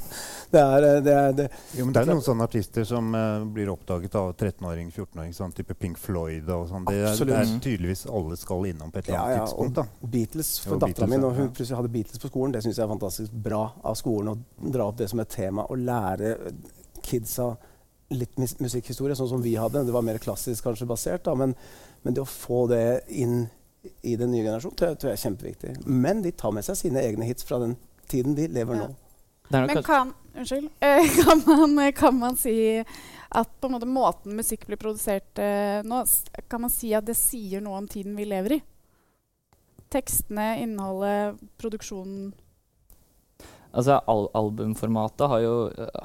Det 0.51 0.61
er, 0.63 0.87
eh, 0.87 1.01
det 1.03 1.15
er, 1.15 1.33
det, 1.41 1.47
Jo, 1.75 1.85
men 1.89 1.93
det 1.97 2.03
er 2.05 2.11
noen 2.13 2.23
sånne 2.23 2.47
artister 2.47 2.85
som 2.87 3.11
uh, 3.15 3.43
blir 3.55 3.71
oppdaget 3.75 4.15
av 4.15 4.31
13-åring, 4.37 4.93
14-åring, 4.95 5.35
sånn 5.35 5.53
type 5.55 5.75
Pink 5.75 5.99
Floyd 5.99 6.49
og 6.55 6.69
sånn. 6.71 6.87
Det, 6.87 7.01
det 7.27 7.37
er 7.41 7.51
tydeligvis 7.67 8.05
alle 8.07 8.39
skal 8.39 8.67
innom 8.71 8.91
på 8.95 8.99
et 9.03 9.09
eller 9.11 9.19
Ja, 9.19 9.25
annet 9.27 9.37
ja, 9.37 9.47
tidspunkt. 9.51 9.75
da. 9.81 10.09
Beatles 10.15 10.53
for 10.67 10.79
dattera 10.87 11.07
mi, 11.11 11.17
når 11.23 11.35
hun 11.41 11.49
Ja. 11.49 11.55
plutselig 11.59 11.77
hadde 11.81 11.93
Beatles 11.99 12.23
på 12.23 12.31
skolen, 12.31 12.53
det 12.55 12.63
syns 12.67 12.79
jeg 12.79 12.87
er 12.87 12.93
fantastisk 12.95 13.33
bra 13.51 13.65
av 13.83 13.99
skolen 13.99 14.31
å 14.37 14.71
dra 14.71 14.87
opp 14.91 14.97
det 15.03 15.11
som 15.11 15.19
et 15.23 15.29
tema 15.29 15.67
og 15.71 15.79
lære 15.79 16.37
kidsa 17.03 17.57
litt 18.11 18.39
musikkhistorie, 18.39 19.17
sånn 19.17 19.31
som 19.31 19.43
vi 19.43 19.55
hadde. 19.59 19.85
Det 19.87 19.95
var 19.95 20.05
mer 20.07 20.19
klassisk 20.23 20.67
kanskje 20.67 20.89
basert, 20.91 21.25
da, 21.27 21.37
men, 21.39 21.55
men 22.03 22.17
det 22.17 22.25
å 22.25 22.29
få 22.29 22.65
det 22.71 23.03
inn 23.09 23.45
i 24.05 24.17
den 24.17 24.33
nye 24.33 24.45
generasjonen 24.45 24.77
tror 24.77 24.91
jeg, 24.91 24.99
tror 25.01 25.11
jeg 25.11 25.19
er 25.19 25.23
kjempeviktig. 25.25 25.77
Men 25.87 26.25
de 26.25 26.33
tar 26.37 26.53
med 26.57 26.67
seg 26.67 26.79
sine 26.81 27.05
egne 27.05 27.29
hits 27.29 27.47
fra 27.49 27.61
den 27.63 27.77
tiden 28.11 28.37
de 28.37 28.49
lever 28.51 28.77
Ja. 28.77 28.89
nå. 28.89 28.97
Men 29.51 29.83
kan, 29.83 30.13
unnskyld, 30.35 30.69
eh, 30.87 31.09
kan, 31.25 31.43
man, 31.47 31.93
kan 31.93 32.19
man 32.19 32.37
si 32.39 32.85
at 33.31 33.51
på 33.61 33.67
en 33.67 33.75
måte 33.75 33.87
måten 33.87 34.37
musikk 34.39 34.67
blir 34.67 34.79
produsert 34.79 35.39
eh, 35.43 35.81
nå, 35.87 36.05
kan 36.51 36.63
man 36.63 36.71
si 36.71 36.93
at 36.95 37.07
det 37.07 37.17
sier 37.19 37.63
noe 37.63 37.81
om 37.81 37.89
tiden 37.91 38.15
vi 38.19 38.29
lever 38.31 38.59
i? 38.59 38.61
Tekstene, 39.91 40.53
innholdet, 40.63 41.41
produksjonen 41.59 42.31
Altså, 43.71 44.01
al 44.11 44.25
albumformatet 44.35 45.29
har 45.31 45.43
jo, 45.45 45.55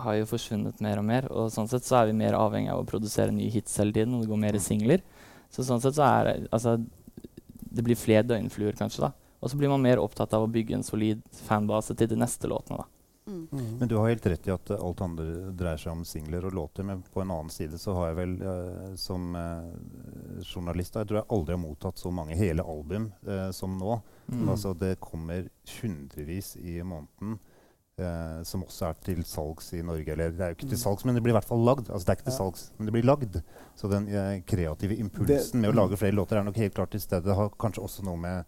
har 0.05 0.17
jo 0.19 0.27
forsvunnet 0.29 0.81
mer 0.86 1.01
og 1.01 1.07
mer. 1.07 1.27
Og 1.34 1.51
sånn 1.53 1.69
sett 1.72 1.88
så 1.88 2.01
er 2.01 2.12
vi 2.12 2.17
mer 2.19 2.38
avhengig 2.38 2.74
av 2.74 2.84
å 2.84 2.89
produsere 2.89 3.34
nye 3.34 3.50
hits 3.53 3.79
hele 3.81 3.95
tiden. 3.95 4.13
Og 4.15 4.25
det 4.25 4.31
går 4.31 4.41
mer 4.43 4.57
i 4.57 4.62
singler. 4.62 5.05
Så 5.50 5.65
sånn 5.65 5.81
sett 5.81 5.98
så 5.98 6.05
er 6.05 6.27
det 6.27 6.36
altså, 6.51 6.77
Det 7.75 7.84
blir 7.84 8.00
flere 8.00 8.27
døgnfluer, 8.27 8.75
kanskje. 8.77 9.07
da. 9.07 9.12
Og 9.41 9.51
så 9.51 9.57
blir 9.57 9.69
man 9.69 9.84
mer 9.84 10.00
opptatt 10.01 10.34
av 10.34 10.45
å 10.45 10.51
bygge 10.51 10.77
en 10.77 10.86
solid 10.86 11.24
fanbase 11.45 11.95
til 11.98 12.07
de 12.10 12.17
neste 12.17 12.48
låtene. 12.48 12.77
da. 12.77 12.86
mm. 13.51 13.77
Men 13.79 13.89
du 13.89 13.95
har 13.98 14.10
helt 14.10 14.25
rett 14.25 14.48
i 14.48 14.53
at 14.53 14.72
uh, 14.72 14.77
alt 14.79 15.01
andre 15.01 15.51
dreier 15.57 15.81
seg 15.81 15.91
om 15.91 16.05
singler 16.05 16.45
og 16.45 16.53
låter. 16.53 16.86
Men 16.88 17.03
på 17.13 17.22
en 17.22 17.34
annen 17.34 17.50
side 17.53 17.77
så 17.81 17.93
har 17.98 18.12
jeg 18.12 18.19
vel 18.22 18.36
uh, 18.45 18.93
som 18.95 19.36
uh, 19.36 19.74
journalist 20.41 20.93
da, 20.93 21.03
Jeg 21.03 21.12
tror 21.12 21.22
jeg 21.22 21.31
aldri 21.38 21.57
har 21.57 21.62
mottatt 21.65 22.01
så 22.01 22.13
mange 22.13 22.38
hele 22.38 22.63
album 22.63 23.12
eh, 23.27 23.50
som 23.51 23.77
nå. 23.77 24.00
Mm. 24.29 24.48
Altså 24.50 24.74
Det 24.74 24.95
kommer 25.00 25.50
hundrevis 25.81 26.55
i 26.57 26.79
måneden. 26.84 27.39
Eh, 27.98 28.44
som 28.44 28.64
også 28.66 28.90
er 28.90 28.98
til 29.06 29.24
salgs 29.28 29.72
i 29.74 29.82
Norge. 29.86 30.08
Eller 30.12 30.32
det 30.36 30.42
er 30.42 30.54
jo 30.54 30.58
ikke 30.60 30.70
til 30.70 30.78
Mm. 30.78 30.84
salgs, 30.84 31.06
men 31.06 31.16
det 31.16 31.24
blir 31.24 31.32
i 31.34 31.38
hvert 31.40 31.48
fall 31.48 31.64
lagd. 31.66 31.90
Altså 31.90 32.06
Det 32.06 32.10
er 32.10 32.20
ikke 32.20 32.30
til 32.32 32.40
salgs, 32.40 32.72
men 32.78 32.86
det 32.90 32.94
blir 32.94 33.08
lagd. 33.08 33.42
Så 33.75 33.90
den 33.92 34.08
eh, 34.10 34.42
kreative 34.46 34.98
impulsen 35.00 35.62
med 35.62 35.72
å 35.72 35.75
lage 35.82 35.98
flere 35.98 36.16
låter 36.16 36.38
er 36.38 36.44
nok 36.44 36.56
helt 36.58 36.74
klart 36.75 36.92
til 36.92 37.00
stede. 37.00 37.24
Det 37.25 37.36
har 37.36 37.50
kanskje 37.60 37.84
også 37.84 38.04
noe 38.04 38.18
med 38.18 38.46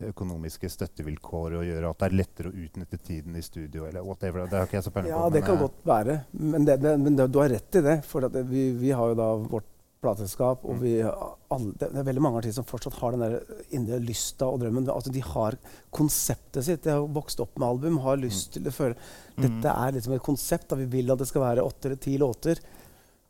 økonomiske 0.00 0.68
støttevilkår 0.70 1.56
å 1.58 1.64
gjøre. 1.66 1.90
At 1.90 1.98
det 1.98 2.06
er 2.12 2.16
lettere 2.20 2.50
å 2.52 2.54
utnytte 2.54 2.98
tiden 3.02 3.34
i 3.36 3.42
studio 3.42 3.86
eller 3.88 4.04
whatever. 4.06 4.46
Det 4.46 4.58
har 4.58 4.66
ikke 4.68 4.78
jeg 4.78 4.84
så 4.86 4.92
peiling 4.94 5.12
på. 5.12 5.18
Ja, 5.18 5.30
det 5.34 5.42
kan 5.46 5.56
eh, 5.56 5.62
godt 5.64 5.80
være. 5.84 6.18
Men, 6.32 6.64
det, 6.68 6.76
det, 6.82 6.92
men 7.00 7.16
det, 7.18 7.26
du 7.34 7.38
har 7.42 7.48
rett 7.50 7.74
i 7.80 7.82
det. 7.82 7.96
For 8.06 8.28
vi, 8.50 8.70
vi 8.78 8.90
har 8.94 9.08
jo 9.08 9.18
da 9.18 9.32
vårt 9.42 9.66
plateselskap, 10.02 10.64
og 10.64 10.76
Mm. 10.76 10.80
vi, 10.80 10.92
alle, 11.02 11.72
det, 11.78 11.88
er 11.96 12.06
veldig 12.06 12.22
mange 12.22 12.38
artister 12.38 12.62
som 12.62 12.68
fortsatt 12.68 12.94
har 13.00 13.12
den 13.12 13.20
der 13.20 13.64
indre 13.74 13.98
lysta 13.98 14.46
og 14.46 14.60
drømmen. 14.60 14.88
Altså, 14.88 15.10
de 15.12 15.20
har 15.20 15.56
konseptet 15.90 16.64
sitt. 16.64 16.82
De 16.84 16.90
har 16.90 17.06
vokst 17.06 17.40
opp 17.40 17.58
med 17.58 17.68
album, 17.68 17.98
har 18.04 18.16
lyst 18.16 18.52
til 18.52 18.62
å 18.68 18.74
føle 18.74 18.96
Mm. 19.38 19.42
Dette 19.44 19.70
er 19.70 19.92
liksom 19.92 20.12
et 20.14 20.22
konsept. 20.22 20.68
da 20.68 20.76
Vi 20.76 20.84
vil 20.84 21.10
at 21.12 21.18
det 21.18 21.28
skal 21.28 21.42
være 21.42 21.62
åtte 21.62 21.86
eller 21.86 21.96
ti 21.96 22.16
låter. 22.18 22.58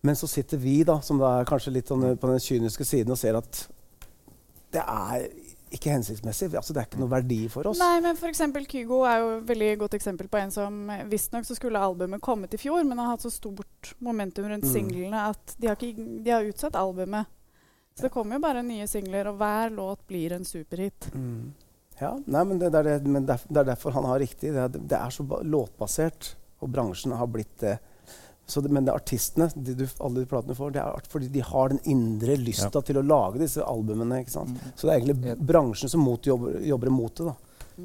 Men 0.02 0.14
så 0.14 0.26
sitter 0.28 0.56
vi, 0.56 0.82
da, 0.84 1.00
som 1.00 1.18
da 1.18 1.40
er 1.40 1.44
kanskje 1.44 1.72
litt 1.72 1.88
sånn, 1.88 2.16
på 2.16 2.28
den 2.30 2.38
kyniske 2.40 2.84
siden, 2.86 3.10
og 3.10 3.18
ser 3.18 3.36
at 3.36 3.66
det 4.72 4.80
er 4.80 5.28
ikke 5.74 5.92
hensiktsmessig. 5.92 6.48
Altså, 6.56 6.72
det 6.74 6.82
er 6.82 6.86
ikke 6.88 7.00
noe 7.02 7.10
verdi 7.12 7.40
for 7.52 7.68
oss. 7.70 7.78
Nei, 7.80 8.00
men 8.04 8.16
f.eks. 8.16 8.40
Kygo 8.68 9.02
er 9.08 9.18
jo 9.22 9.28
et 9.38 9.48
veldig 9.48 9.70
godt 9.82 9.94
eksempel 9.98 10.28
på 10.32 10.40
en 10.40 10.50
som 10.54 10.78
eh, 10.94 11.04
Visstnok 11.10 11.44
så 11.48 11.56
skulle 11.58 11.80
albumet 11.82 12.22
kommet 12.24 12.54
i 12.54 12.60
fjor, 12.60 12.84
men 12.88 12.98
har 12.98 13.12
hatt 13.14 13.24
så 13.26 13.30
stort 13.34 13.94
momentum 13.98 14.48
rundt 14.48 14.64
Mm. 14.68 14.72
singlene 14.72 15.26
at 15.30 15.54
de 15.58 15.68
har, 15.68 15.76
ikke, 15.76 16.08
de 16.24 16.30
har 16.30 16.44
utsatt 16.48 16.76
albumet. 16.76 17.26
Så 17.94 18.06
det 18.06 18.12
kommer 18.14 18.36
jo 18.36 18.44
bare 18.44 18.62
nye 18.62 18.86
singler, 18.86 19.26
og 19.26 19.38
hver 19.40 19.72
låt 19.74 20.06
blir 20.06 20.32
en 20.32 20.44
superhit. 20.46 21.10
Mm. 21.14 21.52
Ja, 21.98 22.12
nei, 22.26 22.44
men 22.46 22.58
det, 22.60 22.70
det, 22.70 22.78
er 22.78 22.98
det, 23.02 23.10
men 23.10 23.24
det 23.26 23.38
er 23.42 23.64
derfor 23.72 23.90
han 23.96 24.04
har 24.06 24.20
riktig. 24.22 24.52
Det 24.54 24.62
er, 24.62 24.98
er 25.00 25.10
så 25.10 25.24
låtbasert, 25.42 26.36
og 26.62 26.70
bransjen 26.70 27.12
har 27.18 27.26
blitt 27.26 27.56
det. 27.58 27.78
Så 27.80 27.97
det 28.64 28.70
men 28.72 28.86
det 28.86 28.92
er 28.94 29.00
artistene, 29.02 29.50
de 29.54 29.74
du, 29.76 29.84
alle 30.00 30.22
de 30.22 30.28
platene 30.30 30.54
du 30.54 30.58
får, 30.58 30.70
det 30.72 30.80
er 30.80 30.94
art, 30.96 31.08
fordi 31.12 31.28
de 31.34 31.40
har 31.44 31.68
den 31.74 31.80
indre 31.84 32.36
lysta 32.40 32.80
til 32.82 32.96
å 33.00 33.04
lage 33.04 33.42
disse 33.42 33.60
albumene. 33.60 34.22
ikke 34.22 34.32
sant? 34.32 34.54
Mm. 34.56 34.72
Så 34.74 34.86
det 34.88 34.92
er 34.94 35.00
egentlig 35.02 35.26
Jeg- 35.32 35.46
bransjen 35.50 35.92
som 35.92 36.00
mot, 36.00 36.22
jobber, 36.26 36.56
jobber 36.64 36.86
imot 36.88 37.14
det. 37.20 37.26
da. 37.26 37.34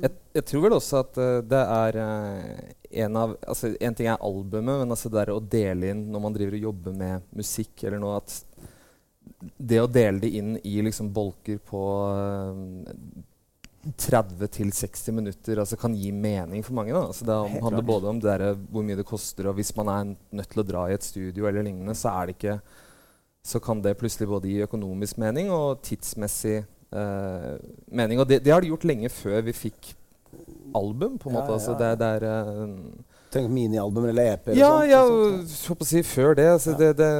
Jeg, 0.01 0.11
jeg 0.33 0.45
tror 0.49 0.61
vel 0.63 0.73
også 0.73 0.99
at 1.03 1.17
uh, 1.21 1.41
det 1.45 1.59
er 1.69 1.97
uh, 2.01 2.71
en 3.03 3.17
av 3.17 3.35
altså 3.45 3.75
En 3.79 3.93
ting 3.93 4.07
er 4.09 4.17
albumet, 4.25 4.79
men 4.79 4.89
altså 4.95 5.11
det 5.13 5.19
er 5.21 5.29
å 5.35 5.39
dele 5.39 5.91
inn 5.93 6.07
når 6.09 6.23
man 6.23 6.33
driver 6.33 6.55
og 6.57 6.65
jobber 6.69 6.95
med 6.97 7.27
musikk 7.37 7.83
eller 7.83 7.99
noe 8.01 8.15
at 8.17 8.33
Det 9.57 9.77
å 9.83 9.85
dele 9.91 10.19
det 10.23 10.31
inn 10.39 10.55
i 10.63 10.81
liksom 10.81 11.11
bolker 11.13 11.59
på 11.61 11.83
eh, 12.09 12.63
30 13.97 14.47
til 14.53 14.71
60 14.71 15.11
minutter 15.13 15.59
altså 15.63 15.77
kan 15.79 15.93
gi 15.95 16.11
mening 16.11 16.63
for 16.65 16.73
mange. 16.77 16.93
Da. 16.93 17.05
Altså 17.07 17.25
det 17.25 17.61
handler 17.63 17.81
både 17.87 18.09
om 18.09 18.19
det 18.21 18.29
der, 18.39 18.53
hvor 18.71 18.83
mye 18.85 18.95
det 18.99 19.05
koster, 19.05 19.47
og 19.49 19.55
hvis 19.59 19.75
man 19.77 19.87
er 19.93 20.15
nødt 20.31 20.49
til 20.49 20.63
å 20.63 20.67
dra 20.67 20.85
i 20.89 20.93
et 20.97 21.03
studio 21.03 21.47
eller 21.47 21.63
lignende, 21.63 21.95
så 21.95 22.09
er 22.21 22.25
det 22.31 22.35
ikke 22.37 22.59
så 23.43 23.59
kan 23.59 23.81
det 23.83 23.97
plutselig 23.99 24.29
både 24.31 24.47
gi 24.47 24.61
økonomisk 24.63 25.17
mening 25.19 25.49
og 25.51 25.81
tidsmessig 25.83 26.61
eh, 26.95 27.55
mening. 27.91 28.21
Og 28.23 28.27
det, 28.29 28.37
det 28.45 28.53
har 28.53 28.63
de 28.63 28.69
gjort 28.71 28.85
lenge 28.87 29.09
før 29.11 29.41
vi 29.43 29.51
fikk 29.51 29.89
album. 30.75 31.17
på 31.19 31.29
en 31.29 31.35
Ja, 31.35 31.41
ja. 31.43 31.53
Altså, 31.57 31.75
det, 31.75 31.89
det 31.99 32.07
er 32.07 32.23
eh, 32.29 32.77
Tenk 33.33 33.49
minialbum 33.49 34.05
eller 34.05 34.35
EP. 34.35 34.47
eller 34.47 34.59
ja, 34.61 34.69
sånt, 34.69 34.89
ja, 34.91 35.01
ikke 35.03 35.37
sant? 35.41 35.53
så 35.57 35.75
på 35.75 35.83
å 35.83 35.89
si 35.89 36.03
før 36.05 36.35
det. 36.37 36.47
Altså, 36.53 36.71
Ja. 36.71 36.77
det, 36.77 36.89
det, 37.01 37.11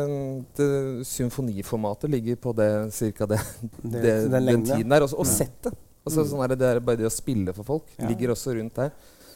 det 0.59 1.07
Symfoniformatet 1.09 2.09
ligger 2.13 2.35
på 2.39 2.53
det 2.55 2.69
cirka 2.93 3.25
det, 3.27 3.39
den 3.83 4.31
den, 4.45 4.63
tiden 4.63 4.89
der. 4.93 5.01
Også, 5.07 5.17
og 5.17 5.25
Ja. 5.27 5.31
settet. 5.43 5.73
Altså, 6.03 6.23
Mm. 6.23 6.29
sånn 6.31 6.43
er 6.43 6.47
det, 6.53 6.59
det 6.59 6.69
er 6.69 6.79
bare 6.83 6.97
det 6.99 7.07
å 7.07 7.13
spille 7.13 7.53
for 7.55 7.63
folk 7.63 7.85
Ja. 7.97 8.07
ligger 8.09 8.33
også 8.35 8.55
rundt 8.57 8.75
der. 8.75 8.91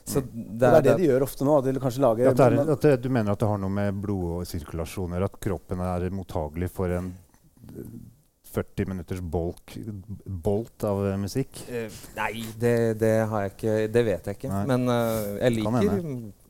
Så 0.08 0.22
det, 0.22 0.32
det 0.34 0.60
det 0.60 0.68
er, 0.68 0.76
er 0.76 0.82
det 0.82 0.98
de 0.98 1.08
gjør 1.08 1.24
ofte 1.26 1.44
nå. 1.44 1.58
At 1.60 1.66
de 1.68 1.80
kanskje 1.80 2.04
lager 2.04 2.30
At 2.32 2.40
er, 2.40 2.60
at 2.72 2.82
det, 2.82 3.02
du 3.04 3.10
mener 3.10 3.32
at 3.32 3.40
det 3.40 3.48
har 3.48 3.58
noe 3.60 3.70
med 3.70 4.02
blodsirkulasjoner? 4.04 5.24
At 5.28 5.40
kroppen 5.44 5.82
er 5.84 6.10
mottagelig 6.16 6.70
for 6.72 6.92
en 6.96 7.10
eh, 7.76 7.90
40 8.58 8.88
minutters 8.88 9.20
bolk, 9.22 9.74
bolt 10.26 10.86
av 10.88 11.02
eh, 11.06 11.18
musikk? 11.20 11.60
Uh, 11.68 11.92
nei, 12.16 12.46
det, 12.58 12.98
det 12.98 13.12
har 13.30 13.44
jeg 13.44 13.52
ikke 13.52 13.74
Det 13.94 14.04
vet 14.08 14.30
jeg 14.32 14.38
ikke. 14.40 14.50
Nei. 14.54 14.62
Men 14.72 14.88
uh, 14.88 15.36
jeg 15.44 15.58
liker 15.58 15.92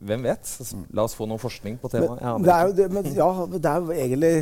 Hvem 0.08 0.22
vet? 0.28 0.52
Mm. 0.78 0.86
La 0.94 1.04
oss 1.08 1.16
få 1.18 1.26
noe 1.28 1.42
forskning 1.42 1.80
på 1.82 1.90
temaet. 1.92 2.22
Men, 2.22 2.46
det 2.46 2.54
er 2.54 2.70
jo 2.70 2.76
det, 2.78 2.88
men, 2.94 3.10
ja, 3.18 3.28
det 3.58 3.72
er 3.72 3.82
jo 3.82 3.98
egentlig 3.98 4.32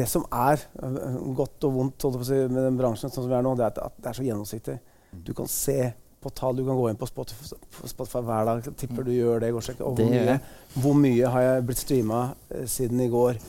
det 0.00 0.08
som 0.10 0.24
er 0.32 0.64
øh, 0.80 1.20
godt 1.36 1.68
og 1.68 1.76
vondt 1.76 2.08
holdt 2.08 2.18
på 2.22 2.24
å 2.24 2.30
si, 2.32 2.40
med 2.48 2.64
den 2.64 2.80
bransjen 2.80 3.12
sånn 3.12 3.26
som 3.26 3.30
vi 3.30 3.36
er 3.36 3.44
nå, 3.44 3.52
det 3.60 3.68
er 3.68 3.74
at, 3.76 3.82
at 3.92 4.00
det 4.00 4.10
er 4.10 4.18
så 4.18 4.24
gjennomsiktig. 4.24 4.78
Du 5.26 5.32
kan 5.36 5.48
se 5.50 5.92
på 6.24 6.30
tall, 6.32 6.56
du 6.56 6.64
kan 6.64 6.78
gå 6.78 6.88
inn 6.90 6.96
på 7.00 7.08
Spotify, 7.08 7.58
Spotify 7.90 8.22
hver 8.24 8.48
dag. 8.48 8.70
Tipper 8.80 9.04
du 9.06 9.12
gjør 9.12 9.42
det. 9.44 9.52
Går 9.52 9.68
og 9.84 9.98
hvor, 9.98 10.08
mye, 10.08 10.38
hvor 10.74 10.96
mye 10.96 11.34
har 11.34 11.44
jeg 11.48 11.66
blitt 11.68 11.82
streama 11.82 12.22
eh, 12.50 12.64
siden 12.70 13.02
i 13.04 13.10
går? 13.12 13.40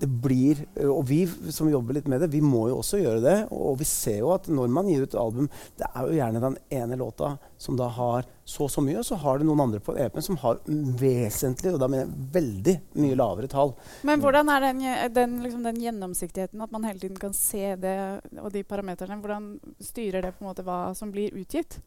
Det 0.00 0.08
blir, 0.08 0.60
og 0.82 1.04
vi 1.08 1.22
som 1.54 1.68
jobber 1.70 1.96
litt 1.96 2.08
med 2.10 2.20
det, 2.24 2.30
vi 2.32 2.40
må 2.44 2.66
jo 2.70 2.80
også 2.80 3.00
gjøre 3.00 3.22
det. 3.24 3.36
Og 3.54 3.78
vi 3.80 3.86
ser 3.88 4.20
jo 4.22 4.32
at 4.34 4.48
når 4.50 4.72
man 4.74 4.88
gir 4.90 5.06
ut 5.06 5.16
album, 5.18 5.48
det 5.78 5.88
er 5.90 6.08
jo 6.08 6.18
gjerne 6.18 6.42
den 6.42 6.58
ene 6.78 6.98
låta 7.00 7.36
som 7.60 7.78
da 7.78 7.88
har 7.94 8.26
så 8.44 8.66
og 8.66 8.72
så 8.72 8.82
mye, 8.84 8.98
og 9.00 9.06
så 9.08 9.16
har 9.22 9.40
det 9.40 9.46
noen 9.48 9.62
andre 9.64 9.80
på 9.80 9.94
EP-en 9.96 10.24
som 10.24 10.36
har 10.42 10.60
vesentlig, 11.00 11.72
og 11.72 11.80
da 11.80 11.88
mener 11.88 12.04
jeg 12.04 12.28
veldig 12.34 12.74
mye 13.00 13.16
lavere 13.16 13.48
tall. 13.50 13.72
Men 14.04 14.20
hvordan 14.20 14.50
er 14.52 14.66
den, 14.66 14.84
den, 15.16 15.38
liksom 15.44 15.64
den 15.64 15.80
gjennomsiktigheten, 15.80 16.60
at 16.64 16.74
man 16.74 16.84
hele 16.88 17.00
tiden 17.00 17.20
kan 17.20 17.36
se 17.36 17.74
det 17.80 17.96
og 18.40 18.52
de 18.52 18.64
parameterne? 18.68 19.20
Hvordan 19.22 19.50
styrer 19.80 20.26
det 20.26 20.34
på 20.36 20.44
en 20.44 20.50
måte 20.50 20.66
hva 20.66 20.80
som 20.98 21.12
blir 21.14 21.32
utgitt? 21.40 21.78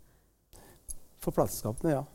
For 1.22 1.36
plateselskapene, 1.36 1.98
ja. 2.00 2.06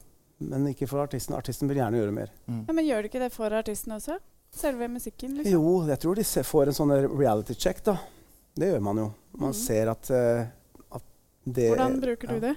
Men 0.43 0.67
ikke 0.73 0.89
for 0.91 1.03
artisten. 1.05 1.37
Artisten 1.39 1.71
vil 1.71 1.79
gjerne 1.79 2.01
gjøre 2.01 2.15
mer. 2.15 2.33
Mm. 2.49 2.65
Ja, 2.67 2.75
men 2.75 2.87
gjør 2.87 3.03
det 3.03 3.13
ikke 3.13 3.23
det 3.23 3.33
for 3.35 3.55
artisten 3.55 3.95
også? 3.95 4.19
Selve 4.53 4.89
musikken, 4.89 5.39
liksom? 5.39 5.53
Jo, 5.53 5.87
jeg 5.89 5.99
tror 6.03 6.19
de 6.19 6.25
får 6.45 6.71
en 6.71 6.77
sånn 6.77 6.93
reality 7.09 7.55
check, 7.57 7.81
da. 7.87 7.97
Det 8.53 8.69
gjør 8.69 8.83
man 8.85 9.01
jo. 9.01 9.07
Man 9.39 9.55
mm. 9.55 9.57
ser 9.57 9.89
at, 9.89 10.11
uh, 10.13 10.45
at 10.99 11.07
det 11.45 11.71
Hvordan 11.73 11.97
bruker 12.03 12.29
ja. 12.29 12.37
du 12.37 12.47
det? 12.51 12.53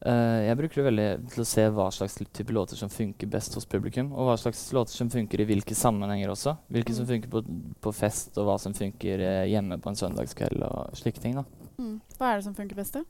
Uh, 0.00 0.40
jeg 0.46 0.56
bruker 0.56 0.80
det 0.80 0.84
veldig 0.86 1.08
til 1.34 1.42
å 1.42 1.48
se 1.50 1.66
hva 1.76 1.90
slags 1.92 2.16
type 2.32 2.54
låter 2.56 2.80
som 2.80 2.88
funker 2.88 3.28
best 3.28 3.58
hos 3.58 3.68
publikum. 3.68 4.14
Og 4.16 4.30
hva 4.30 4.38
slags 4.40 4.62
låter 4.72 4.96
som 4.96 5.12
funker 5.12 5.44
i 5.44 5.48
hvilke 5.52 5.76
sammenhenger 5.76 6.32
også. 6.32 6.56
Hvilke 6.72 6.96
som 6.96 7.04
Mm. 7.04 7.10
funker 7.12 7.34
på, 7.36 7.44
på 7.84 7.92
fest, 7.92 8.32
og 8.40 8.48
hva 8.48 8.56
som 8.58 8.72
funker 8.72 9.20
uh, 9.20 9.44
hjemme 9.52 9.76
på 9.76 9.92
en 9.92 10.00
søndagskveld 10.00 10.64
og 10.64 10.96
slike 10.96 11.20
ting. 11.20 11.36
da. 11.36 11.44
Mm. 11.76 12.00
Hva 12.16 12.32
er 12.32 12.40
det 12.40 12.48
som 12.48 12.56
funker 12.56 12.80
best? 12.80 12.96
da? 12.96 13.04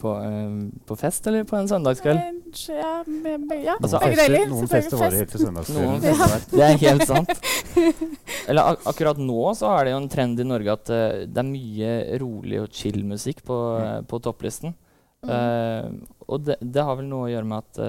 På, 0.00 0.14
eh, 0.24 0.52
på 0.88 0.96
fest 0.96 1.26
eller 1.28 1.44
på 1.44 1.58
en 1.58 1.68
søndagskveld? 1.68 2.18
Eh, 2.18 2.36
Ja, 2.70 3.04
ja 3.04 3.74
Altså, 3.76 3.98
begge 4.00 4.16
fester, 4.16 4.32
deler. 4.32 4.48
noen 4.48 4.70
fester 4.70 4.96
varer 4.96 5.10
Fest. 5.10 5.20
helt 5.20 5.30
til 5.34 5.42
søndagskvelden. 5.44 6.02
Ja. 6.08 6.38
Det 6.50 6.64
er 6.66 6.80
helt 6.84 7.06
sant. 7.06 7.30
Eller 8.48 8.72
ak 8.72 8.88
akkurat 8.90 9.20
nå 9.20 9.52
så 9.54 9.70
er 9.76 9.84
det 9.84 9.92
jo 9.92 10.00
en 10.00 10.08
trend 10.10 10.40
i 10.40 10.48
Norge 10.48 10.72
at 10.72 10.90
uh, 10.90 11.20
det 11.28 11.42
er 11.44 11.46
mye 11.50 11.92
rolig 12.24 12.62
og 12.62 12.72
chill 12.74 13.04
musikk 13.06 13.44
på, 13.46 13.58
uh, 13.78 14.00
på 14.08 14.18
topplisten. 14.24 14.74
Mm. 15.22 15.30
Uh, 15.30 16.16
og 16.26 16.44
det, 16.48 16.56
det 16.64 16.84
har 16.88 16.96
vel 16.98 17.10
noe 17.10 17.28
å 17.28 17.30
gjøre 17.30 17.50
med 17.52 17.60
at 17.60 17.82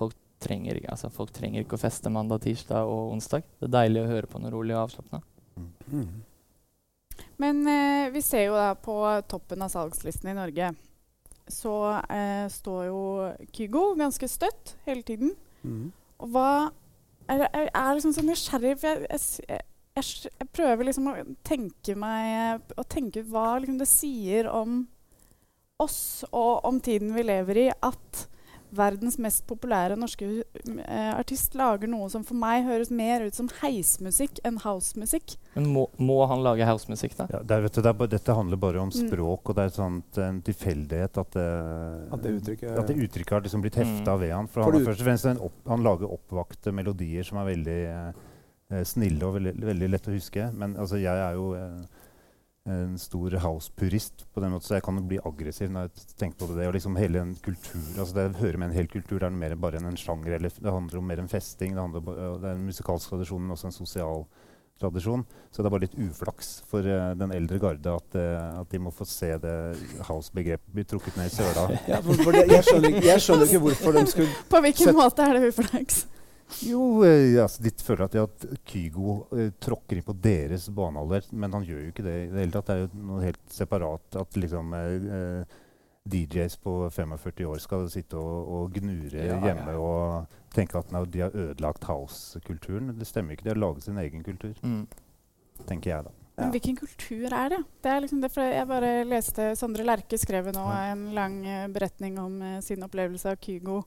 folk, 0.00 0.16
trenger, 0.40 0.80
altså, 0.88 1.12
folk 1.12 1.32
trenger 1.32 1.62
ikke 1.62 1.76
å 1.76 1.84
feste 1.84 2.10
mandag, 2.12 2.42
tirsdag 2.44 2.88
og 2.88 3.14
onsdag. 3.14 3.44
Det 3.60 3.68
er 3.68 3.76
deilig 3.78 4.02
å 4.02 4.10
høre 4.10 4.30
på 4.30 4.40
noe 4.42 4.52
rolig 4.52 4.74
og 4.76 4.86
avslappende. 4.88 5.22
Mm. 5.92 6.22
Men 7.36 7.66
eh, 7.68 8.10
vi 8.10 8.22
ser 8.22 8.48
jo 8.48 8.56
da 8.58 8.74
på 8.78 8.96
toppen 9.28 9.62
av 9.64 9.72
salgslisten 9.72 10.30
i 10.30 10.36
Norge 10.36 10.72
så 11.50 12.00
eh, 12.08 12.46
står 12.50 12.86
jo 12.88 13.02
Kygo 13.52 13.92
ganske 13.98 14.28
støtt 14.30 14.74
hele 14.86 15.04
tiden. 15.06 15.34
Mm. 15.62 15.92
Og 16.24 16.32
hva 16.32 16.48
er, 17.28 17.46
er, 17.50 17.68
er 17.68 17.94
liksom 17.94 18.14
så 18.16 18.24
nysgjerrig, 18.24 18.74
for 18.80 18.88
jeg, 18.88 19.06
jeg, 19.10 19.48
jeg, 19.48 19.60
jeg, 19.96 20.32
jeg 20.40 20.50
prøver 20.56 20.88
liksom 20.88 21.08
å 21.10 21.14
tenke 21.46 21.96
meg 21.96 22.74
Å 22.76 22.84
tenke 22.88 23.22
ut 23.22 23.30
hva 23.32 23.54
liksom 23.60 23.78
det 23.80 23.88
sier 23.90 24.50
om 24.50 24.82
oss 25.82 26.24
og 26.30 26.64
om 26.68 26.78
tiden 26.80 27.10
vi 27.16 27.24
lever 27.26 27.58
i, 27.64 27.66
at 27.72 28.26
verdens 28.76 29.16
mest 29.22 29.44
populære 29.46 29.96
norske 29.98 30.26
uh, 30.44 31.14
artist 31.18 31.54
lager 31.58 31.88
noe 31.90 32.08
som 32.12 32.24
for 32.26 32.34
meg 32.38 32.64
høres 32.66 32.90
mer 32.90 33.24
ut 33.26 33.34
som 33.38 33.48
heismusikk 33.62 34.40
enn 34.44 34.58
housemusikk. 34.64 35.36
Men 35.54 35.68
må, 35.72 35.86
må 35.98 36.18
han 36.30 36.42
lage 36.44 36.66
housemusikk, 36.68 37.16
da? 37.18 37.26
Ja, 37.30 37.40
det 37.46 37.56
er, 37.56 37.64
vet 37.68 37.78
du, 37.78 37.80
det 37.86 37.92
er, 37.94 38.10
dette 38.18 38.34
handler 38.38 38.60
bare 38.60 38.82
om 38.82 38.90
Mm. 38.94 39.08
språk, 39.08 39.48
og 39.50 39.56
det 39.56 39.64
er 39.64 39.74
sånt, 39.74 40.18
en 40.18 40.42
tilfeldighet 40.42 41.18
at 41.22 41.30
det, 41.38 41.46
At 42.12 42.22
det 42.22 42.34
uttrykket 42.40 42.78
at 42.78 42.86
det 42.90 42.96
uttrykket 43.06 43.32
har 43.38 43.40
liksom 43.46 43.62
blitt 43.64 43.78
hefta 43.80 44.14
Mm. 44.14 44.20
ved 44.20 44.32
han. 44.34 44.46
For, 44.46 44.62
For 44.62 44.70
han, 44.72 44.74
er 44.74 44.84
du- 44.84 44.90
først 44.90 45.00
og 45.00 45.06
fremst 45.06 45.26
en 45.30 45.38
opp, 45.48 45.58
han 45.68 45.82
lager 45.82 46.10
oppvakte 46.18 46.72
melodier 46.72 47.22
som 47.24 47.38
er 47.38 47.50
veldig 47.54 47.80
uh, 48.70 48.82
snille 48.84 49.22
og 49.22 49.34
veldig, 49.38 49.54
veldig 49.64 49.90
lett 49.90 50.08
å 50.08 50.14
huske. 50.14 50.52
Men 50.54 50.76
altså, 50.76 50.96
jeg 51.00 51.14
er 51.14 51.34
jo 51.34 51.52
en 52.64 52.94
stor 52.98 53.34
house-purist, 53.42 54.24
på 54.32 54.40
den 54.40 54.54
måten, 54.54 54.64
så 54.64 54.78
jeg 54.78 54.84
kan 54.86 54.96
jo 54.96 55.04
bli 55.08 55.18
aggressiv 55.20 55.68
når 55.72 55.90
jeg 55.90 56.06
tenker 56.16 56.38
på 56.40 56.54
det. 56.56 56.64
Og 56.70 56.72
liksom 56.78 56.96
hele 56.96 57.20
en 57.20 57.34
kultur, 57.44 57.82
altså 58.00 58.14
Det 58.16 58.38
hører 58.40 58.56
med 58.56 58.70
en 58.70 58.78
hel 58.78 58.88
kultur. 58.88 59.18
Det 59.20 59.28
er 59.28 59.36
mer 59.36 59.54
bare 59.60 59.76
enn 59.80 59.90
en 59.90 60.00
sjanger. 60.00 60.38
eller 60.38 60.48
Det 60.56 60.72
handler 60.72 60.98
om 61.02 61.06
mer 61.06 61.20
enn 61.20 61.28
festing. 61.28 61.74
Det, 61.76 61.82
handler, 61.82 62.00
om 62.00 62.40
det 62.40 62.48
er 62.48 62.56
en 62.56 62.64
musikalsk 62.64 63.12
tradisjon, 63.12 63.42
men 63.44 63.52
også 63.52 63.68
en 63.68 63.76
sosial 63.76 64.24
tradisjon. 64.80 65.26
Så 65.52 65.60
det 65.62 65.68
er 65.68 65.74
bare 65.76 65.84
litt 65.84 65.98
uflaks 66.08 66.48
for 66.66 66.88
uh, 66.88 67.12
den 67.20 67.30
eldre 67.36 67.60
garde 67.62 67.92
at, 68.00 68.16
uh, 68.16 68.62
at 68.62 68.72
de 68.72 68.80
må 68.82 68.90
få 68.96 69.04
se 69.06 69.28
det 69.44 69.54
house-begrepet 70.08 70.72
bli 70.74 70.86
trukket 70.88 71.20
ned 71.20 71.28
i 71.30 71.34
søla. 71.36 71.68
Ja, 71.92 72.00
for, 72.00 72.16
for 72.24 72.32
det, 72.34 72.48
jeg, 72.48 72.64
skjønner, 72.64 72.90
ikke- 72.90 73.06
jeg 73.10 73.22
skjønner 73.28 73.52
ikke 73.52 73.62
hvorfor 73.68 73.92
de 74.00 74.06
skulle 74.10 74.42
På 74.50 74.64
hvilken 74.64 74.96
måte 74.96 75.28
er 75.28 75.36
det 75.38 75.52
uflaks? 75.52 76.06
Jo, 76.62 77.02
eh, 77.04 77.38
altså, 77.42 77.62
de 77.64 77.70
føler 77.82 78.04
at, 78.04 78.14
at 78.20 78.44
Kygo 78.68 79.14
eh, 79.34 79.50
tråkker 79.64 79.96
inn 79.98 80.04
på 80.06 80.14
deres 80.22 80.68
banealder, 80.76 81.24
men 81.32 81.52
han 81.56 81.64
gjør 81.66 81.80
jo 81.86 81.92
ikke 81.92 82.04
det 82.06 82.16
i 82.20 82.30
det 82.32 82.40
hele 82.44 82.52
tatt. 82.54 82.66
Det 82.68 82.74
er 82.76 82.82
jo 82.84 83.04
noe 83.08 83.22
helt 83.24 83.40
separat 83.50 84.18
at 84.20 84.36
liksom 84.38 84.74
eh, 84.76 85.06
eh, 85.18 85.60
DJs 86.04 86.58
på 86.60 86.74
45 86.92 87.46
år 87.48 87.62
skal 87.64 87.86
sitte 87.88 88.20
og, 88.20 88.50
og 88.58 88.74
gnure 88.76 89.24
Ja, 89.24 89.38
hjemme 89.40 89.72
ja. 89.72 89.78
og 89.80 90.36
tenke 90.54 90.78
at 90.82 90.92
de 91.10 91.22
har 91.24 91.32
ødelagt 91.32 91.86
house-kulturen. 91.88 92.92
Det 93.00 93.08
stemmer 93.08 93.34
ikke. 93.34 93.46
De 93.48 93.54
har 93.54 93.62
laget 93.64 93.86
sin 93.88 93.98
egen 94.04 94.22
kultur, 94.26 94.52
Mm. 94.62 94.84
tenker 95.66 95.90
jeg 95.94 96.04
da. 96.04 96.12
Ja. 96.34 96.42
Men 96.44 96.50
hvilken 96.56 96.76
kultur 96.76 97.30
er 97.32 97.48
det? 97.54 97.60
Det 97.82 97.90
er 97.94 98.00
liksom 98.02 98.20
det, 98.20 98.30
for 98.34 98.42
Jeg 98.42 98.66
bare 98.68 99.04
leste 99.06 99.52
Sondre 99.56 99.84
Lerche 99.86 100.18
skrev 100.18 100.48
nå 100.52 100.64
Ja. 100.66 100.92
en 100.92 101.04
lang 101.14 101.36
eh, 101.46 101.68
beretning 101.70 102.18
om 102.18 102.40
eh, 102.42 102.60
sin 102.60 102.82
opplevelse 102.82 103.30
av 103.32 103.36
Kygo 103.40 103.84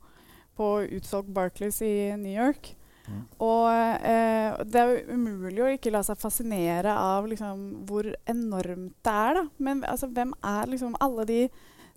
på 0.58 0.74
utsolgt 0.98 1.32
Barclays 1.34 1.80
i 1.86 1.94
New 2.20 2.34
York. 2.34 2.74
Mm. 3.08 3.24
Og 3.40 3.70
eh, 3.72 4.58
det 4.68 4.82
er 4.82 4.92
jo 4.92 5.16
umulig 5.16 5.64
å 5.64 5.72
ikke 5.78 5.94
la 5.94 6.04
seg 6.04 6.20
fascinere 6.20 6.92
av 6.92 7.28
liksom, 7.30 7.64
hvor 7.88 8.10
enormt 8.28 8.96
det 9.06 9.16
er. 9.16 9.40
da. 9.40 9.46
Men 9.64 9.84
altså, 9.88 10.10
hvem 10.12 10.34
er 10.44 10.72
liksom 10.74 10.98
alle 11.04 11.28
de 11.30 11.42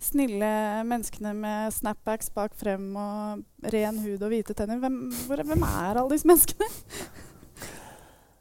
snille 0.01 0.51
menneskene 0.89 1.35
med 1.37 1.75
snapbacks 1.77 2.31
bak 2.33 2.55
frem 2.57 2.87
og 2.97 3.71
ren 3.75 3.99
hud 4.05 4.23
og 4.23 4.31
hvite 4.33 4.57
tenner? 4.57 4.81
Hvem, 4.81 5.01
hvor, 5.27 5.43
hvem 5.51 5.67
er 5.67 5.99
alle 6.01 6.15
disse 6.15 6.31
menneskene? 6.31 6.71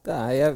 Det 0.05 0.15
er 0.15 0.35
jeg 0.37 0.53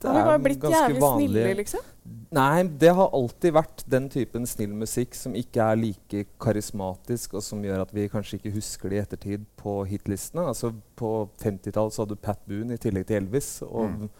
Det 0.00 0.08
Har 0.08 0.16
vi 0.16 0.28
bare 0.30 0.42
blitt 0.46 0.62
jævlig 0.64 1.00
vanlig 1.02 1.28
snille, 1.28 1.54
liksom? 1.58 1.88
Nei, 2.32 2.62
det 2.80 2.92
har 2.96 3.10
alltid 3.12 3.52
vært 3.52 3.82
den 3.90 4.06
typen 4.08 4.46
snill 4.48 4.72
musikk 4.80 5.14
som 5.18 5.34
ikke 5.36 5.60
er 5.60 5.76
like 5.76 6.22
karismatisk, 6.40 7.34
og 7.36 7.44
som 7.44 7.60
gjør 7.66 7.82
at 7.84 7.92
vi 7.94 8.06
kanskje 8.08 8.38
ikke 8.38 8.54
husker 8.54 8.88
det 8.88 8.96
i 8.96 9.02
ettertid 9.02 9.44
på 9.60 9.76
hitlistene. 9.90 10.46
Altså 10.48 10.72
På 10.96 11.28
50-tallet 11.42 11.92
så 11.92 12.04
hadde 12.04 12.16
du 12.16 12.22
Pat 12.24 12.40
Boone 12.48 12.78
i 12.78 12.80
tillegg 12.80 13.06
til 13.10 13.20
Elvis. 13.22 13.62
Og 13.68 13.90
Mm. 13.90 14.10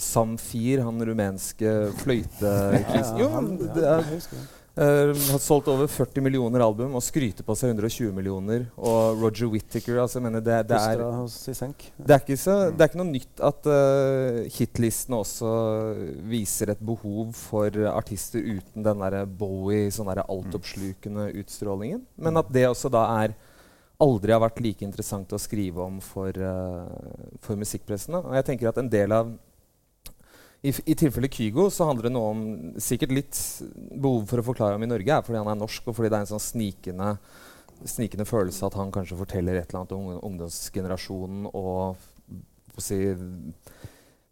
Samfir, 0.00 0.80
han 0.80 0.96
rumenske 1.04 1.92
fløytekristen. 2.00 3.18
Ja, 3.20 3.28
ja, 3.76 3.98
ja, 4.00 4.46
det. 4.80 4.88
eh, 4.88 5.32
har 5.32 5.42
solgt 5.42 5.68
over 5.70 5.90
40 5.90 6.24
millioner 6.24 6.64
album 6.64 6.96
og 6.98 7.04
skryter 7.04 7.46
på 7.46 7.56
seg 7.58 7.74
120 7.74 8.14
millioner. 8.16 8.64
Og 8.76 9.20
Roger 9.20 9.50
Whittaker 9.52 10.00
altså, 10.02 10.22
mener 10.24 10.42
det, 10.44 10.56
det 10.70 10.78
er 10.78 11.02
det 11.98 12.16
er, 12.16 12.24
ikke 12.24 12.38
så, 12.40 12.56
det 12.72 12.84
er 12.84 12.90
ikke 12.90 13.02
noe 13.02 13.10
nytt 13.10 13.44
at 13.50 13.68
uh, 13.70 14.40
hitlistene 14.56 15.20
også 15.20 15.52
viser 16.30 16.74
et 16.74 16.82
behov 16.82 17.34
for 17.36 17.76
artister 17.92 18.42
uten 18.42 18.86
den 18.86 19.04
der 19.04 19.20
Bowie, 19.26 19.92
sånn 19.94 20.10
der 20.10 20.24
altoppslukende 20.26 21.30
utstrålingen. 21.42 22.02
Men 22.20 22.40
at 22.40 22.50
det 22.52 22.66
også 22.70 22.92
da 22.92 23.06
er 23.20 23.36
aldri 24.00 24.32
har 24.32 24.40
vært 24.42 24.62
like 24.64 24.84
interessant 24.86 25.32
å 25.36 25.40
skrive 25.40 25.84
om 25.84 26.00
for, 26.04 26.32
uh, 26.32 27.36
for 27.44 27.60
musikkpressene. 27.60 28.22
Og 28.24 28.36
jeg 28.38 28.48
tenker 28.48 28.70
at 28.70 28.80
en 28.80 28.90
del 28.90 29.12
av 29.12 29.32
i, 30.62 30.72
I 30.92 30.96
tilfelle 30.98 31.30
Kygo 31.32 31.68
så 31.72 31.86
handler 31.88 32.08
det 32.08 32.14
noe 32.14 32.32
om 32.34 32.40
sikkert 32.82 33.14
litt 33.16 33.38
behov 33.90 34.26
for 34.28 34.42
å 34.42 34.46
forklare 34.50 34.76
ham 34.76 34.84
i 34.84 34.90
Norge 34.90 35.14
er 35.14 35.24
fordi 35.24 35.40
han 35.40 35.48
er 35.52 35.60
norsk, 35.60 35.88
og 35.88 35.96
fordi 35.96 36.10
det 36.12 36.18
er 36.18 36.26
en 36.26 36.32
sånn 36.34 36.44
snikende, 36.44 37.14
snikende 37.88 38.28
følelse 38.28 38.68
at 38.68 38.76
han 38.76 38.92
kanskje 38.94 39.18
forteller 39.22 39.56
et 39.56 39.70
eller 39.70 39.82
annet 39.82 39.96
om 39.96 40.10
ungdomsgenerasjonen 40.32 41.48
og 41.54 42.80
si 42.80 43.00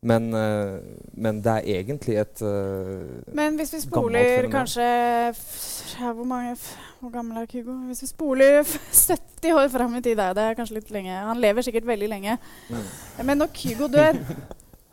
men, 0.01 0.29
eh, 0.35 0.77
men 1.19 1.41
det 1.43 1.53
er 1.57 1.65
egentlig 1.81 2.21
et 2.21 2.43
uh, 2.47 3.19
Men 3.35 3.57
hvis 3.59 3.73
vi 3.75 3.81
spoler 3.83 4.47
kanskje 4.53 4.85
ja, 4.85 6.13
hvor, 6.13 6.23
mange, 6.29 6.55
hvor 7.01 7.11
gammel 7.11 7.41
er 7.41 7.49
Kygo? 7.51 7.75
Hvis 7.89 8.05
vi 8.05 8.11
spoler 8.13 8.61
70 8.63 9.51
år 9.59 9.67
fram 9.73 9.97
i 9.99 10.03
tid, 10.05 10.23
er 10.23 10.37
det 10.39 10.53
kanskje 10.61 10.79
litt 10.79 10.93
lenge. 10.95 11.11
Han 11.11 11.43
lever 11.43 11.67
sikkert 11.67 11.89
veldig 11.89 12.13
lenge. 12.15 12.39
mm. 12.71 12.87
Men 13.27 13.43
når 13.43 13.51
Kygo 13.59 13.91
dør, 13.91 14.23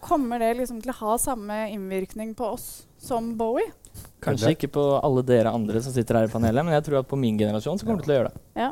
kommer 0.06 0.39
det 0.41 0.54
liksom 0.62 0.80
til 0.84 0.94
å 0.94 1.00
ha 1.02 1.18
samme 1.22 1.58
innvirkning 1.74 2.36
på 2.38 2.54
oss 2.56 2.86
som 3.02 3.34
Bowie? 3.39 3.72
Kanskje 4.24 4.54
ikke 4.56 4.70
på 4.76 4.84
alle 5.00 5.24
dere 5.26 5.54
andre 5.56 5.82
som 5.82 5.94
sitter 5.96 6.20
her 6.20 6.30
i 6.30 6.32
panelet, 6.32 6.65
men 6.65 6.76
jeg 6.78 6.86
tror 6.88 7.02
at 7.02 7.10
på 7.10 7.20
min 7.20 7.38
generasjon 7.39 7.80
så 7.80 7.88
kommer 7.88 8.04
det 8.04 8.08
til 8.10 8.15
å 8.15 8.20
gjøre 8.20 8.34
det. 8.34 8.44
Ja. 8.60 8.72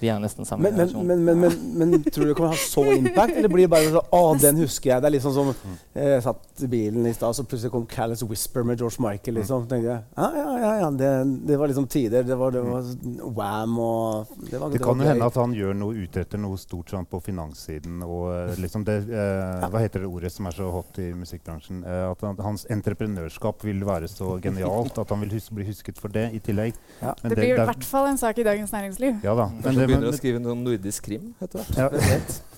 Vi 0.00 0.08
er 0.12 0.18
nesten 0.20 0.44
samme 0.44 0.62
Men, 0.68 0.76
men, 0.76 0.88
generasjon. 0.88 1.06
men, 1.06 1.24
men, 1.24 1.40
men, 1.78 1.90
men 1.92 2.02
tror 2.04 2.24
du 2.26 2.32
det 2.32 2.36
kommer 2.36 2.52
til 2.52 2.82
å 2.82 2.86
ha 2.86 2.92
så 2.92 2.96
impact, 2.98 3.36
eller 3.36 3.48
blir 3.52 3.64
det 3.66 3.70
bare 3.72 3.90
sånn 3.94 4.10
Å, 4.12 4.22
den 4.42 4.56
husker 4.60 4.90
jeg. 4.90 5.02
Det 5.02 5.08
er 5.10 5.14
litt 5.16 5.24
sånn 5.24 5.34
som 5.36 5.48
eh, 5.94 6.10
Jeg 6.16 6.22
satt 6.26 6.64
i 6.66 6.68
bilen 6.72 7.06
i 7.06 7.12
stad, 7.16 7.36
så 7.38 7.44
plutselig 7.48 7.72
kom 7.72 7.86
Callous 7.86 8.22
Whisper 8.28 8.62
med 8.66 8.78
George 8.80 9.00
Michael. 9.02 9.38
liksom. 9.40 9.64
Så 9.64 9.70
tenkte 9.70 9.88
jeg 9.90 10.02
ja, 10.16 10.28
ja, 10.36 10.58
ja, 10.60 10.72
ja 10.82 10.90
det, 10.90 11.10
det 11.48 11.56
var 11.60 11.68
liksom 11.72 11.86
tider. 11.92 12.22
Det 12.28 12.36
var, 12.40 12.50
det 12.54 12.62
var 12.66 12.90
Wham 13.36 13.78
og 13.78 14.26
Det, 14.50 14.58
var, 14.60 14.68
Det 14.70 14.78
det 14.78 14.84
kan 14.84 15.00
jo 15.00 15.08
hende 15.08 15.26
at 15.30 15.34
han 15.40 15.54
gjør 15.56 15.74
noe 15.80 15.96
utretter 16.06 16.40
noe 16.42 16.56
stort 16.60 16.90
sånn 16.92 17.06
på 17.08 17.20
finanssiden. 17.24 18.02
og 18.06 18.28
eh, 18.34 18.54
liksom 18.62 18.84
det, 18.86 18.98
eh, 19.08 19.66
Hva 19.72 19.82
heter 19.84 20.04
det 20.04 20.10
ordet 20.10 20.32
som 20.34 20.46
er 20.50 20.56
så 20.56 20.70
hot 20.72 20.98
i 21.02 21.10
musikkbransjen? 21.16 21.82
Eh, 21.86 22.04
at 22.10 22.20
han, 22.26 22.36
hans 22.44 22.66
entreprenørskap 22.72 23.64
vil 23.66 23.82
være 23.86 24.08
så 24.10 24.36
genialt 24.42 24.98
at 24.98 25.10
han 25.12 25.20
vil 25.24 25.34
hus 25.36 25.48
bli 25.54 25.66
husket 25.68 25.98
for 26.00 26.12
det 26.12 26.28
i 26.36 26.40
tillegg. 26.42 26.74
Ja. 27.02 27.14
Men 27.22 27.30
Det 27.32 27.38
blir 27.38 27.48
i 27.48 27.56
er- 27.56 27.64
hvert 27.70 27.84
fall 27.86 28.08
en 28.10 28.18
sak 28.20 28.38
i 28.38 28.46
Dagens 28.46 28.72
Næringsliv. 28.72 29.20
Ja 29.24 29.34
da. 29.38 29.48
Men 29.64 29.74
det, 29.80 29.85
begynner 29.88 30.06
men, 30.10 30.14
å 30.14 30.18
skrive 30.20 30.38
noen 30.42 30.60
nordisk 30.66 31.00
krim 31.08 31.24
etter 31.40 31.56
hvert. 31.62 31.76
ja, 31.78 31.88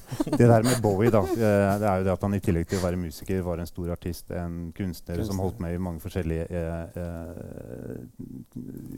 det 0.39 0.47
der 0.49 0.63
med 0.65 0.79
Bowie, 0.83 1.11
da. 1.13 1.21
eh, 1.21 1.75
Det 1.83 1.89
er 1.91 1.97
jo 2.01 2.05
det 2.09 2.13
at 2.15 2.23
han 2.25 2.35
i 2.35 2.41
tillegg 2.41 2.65
til 2.71 2.79
å 2.81 2.85
være 2.87 2.97
musiker 3.01 3.43
var 3.45 3.59
en 3.61 3.69
stor 3.69 3.89
artist, 3.93 4.31
en 4.33 4.73
kunstner 4.77 5.21
som 5.29 5.39
holdt 5.45 5.59
med 5.61 5.75
i 5.77 5.83
mange 5.85 6.01
forskjellige 6.01 6.45
eh, 6.49 6.85
eh, 7.03 7.99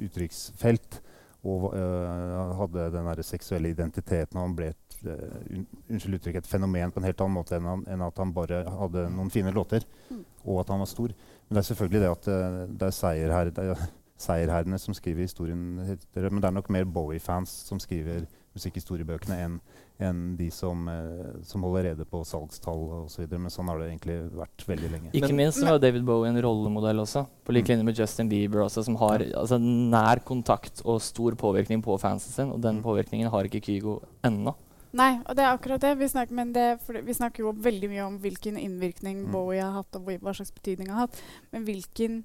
uttrykksfelt. 0.07 1.01
Og 1.49 1.71
eh, 1.73 2.55
hadde 2.59 2.91
den 2.93 3.07
der 3.09 3.23
seksuelle 3.25 3.71
identiteten. 3.73 4.37
Og 4.37 4.45
han 4.45 4.57
ble 4.59 4.67
et, 4.75 4.97
eh, 5.09 5.37
un, 5.57 5.63
unnskyld 5.89 6.19
uttrykk, 6.19 6.37
et 6.43 6.51
fenomen 6.51 6.93
på 6.93 7.01
en 7.01 7.07
helt 7.09 7.23
annen 7.25 7.37
måte 7.39 7.57
enn, 7.57 7.69
han, 7.71 7.85
enn 7.89 8.05
at 8.05 8.21
han 8.21 8.35
bare 8.37 8.59
hadde 8.69 9.07
noen 9.15 9.33
fine 9.33 9.53
låter, 9.57 9.87
Mm. 10.11 10.25
og 10.45 10.61
at 10.65 10.71
han 10.73 10.81
var 10.83 10.89
stor. 10.91 11.13
Men 11.49 11.57
det 11.57 11.61
er 11.63 11.69
selvfølgelig 11.71 12.01
det 12.03 12.11
at 12.11 12.29
eh, 12.35 12.59
det 12.81 12.87
er 12.89 12.95
seier 12.97 13.33
her. 13.35 13.51
Det 13.55 13.65
er, 13.73 13.83
seierherrene 14.21 14.79
som 14.81 14.95
skriver 14.97 15.25
historien. 15.27 15.59
Men 15.81 15.97
det 16.07 16.45
er 16.45 16.53
nok 16.55 16.69
mer 16.71 16.85
Bowie-fans 16.85 17.51
som 17.67 17.81
skriver 17.83 18.27
musikkhistoriebøkene 18.57 19.39
enn 19.47 19.61
enn 20.01 20.21
de 20.39 20.47
som, 20.49 20.87
eh, 20.89 21.43
som 21.45 21.61
holder 21.61 21.91
rede 21.91 22.07
på 22.09 22.23
salgstall 22.25 22.87
osv. 23.05 23.27
Men 23.37 23.51
sånn 23.53 23.69
har 23.69 23.77
det 23.83 23.91
egentlig 23.91 24.15
vært 24.33 24.65
veldig 24.65 24.89
lenge. 24.95 25.11
Ikke 25.13 25.35
minst 25.37 25.61
så 25.61 25.67
var 25.75 25.79
David 25.83 26.07
Bowie 26.09 26.31
en 26.31 26.41
rollemodell 26.41 27.03
også, 27.03 27.27
på 27.45 27.53
lik 27.53 27.67
Mm. 27.67 27.69
linje 27.69 27.85
med 27.85 27.99
Justin 27.99 28.31
Bieber, 28.31 28.61
også, 28.65 28.83
som 28.87 28.97
har 28.97 29.19
altså, 29.19 29.59
nær 29.61 30.25
kontakt 30.25 30.81
og 30.87 31.03
stor 31.03 31.33
påvirkning 31.37 31.83
på 31.85 32.01
fansen 32.01 32.33
sin. 32.33 32.51
Og 32.51 32.63
den 32.63 32.77
Mm. 32.81 32.83
påvirkningen 32.83 33.29
har 33.31 33.45
ikke 33.45 33.61
Kygo 33.63 34.01
ennå. 34.25 34.55
Nei, 34.95 35.21
og 35.27 35.37
det 35.37 35.45
er 35.45 35.59
akkurat 35.59 35.81
det. 35.81 35.99
Vi 35.99 36.09
snakker, 36.09 36.33
men 36.33 36.53
det, 36.55 36.81
vi 37.05 37.13
snakker 37.13 37.41
jo 37.41 37.53
veldig 37.53 37.91
mye 37.91 38.07
om 38.07 38.19
hvilken 38.19 38.57
innvirkning 38.57 39.27
Mm. 39.27 39.33
Bowie 39.33 39.61
har 39.61 39.73
hatt, 39.73 39.95
og 39.97 40.07
hva 40.07 40.33
slags 40.35 40.51
betydning 40.51 40.89
han 40.89 40.97
har 40.97 41.07
hatt. 41.09 41.21
Men 41.53 41.67
hvilken 41.67 42.25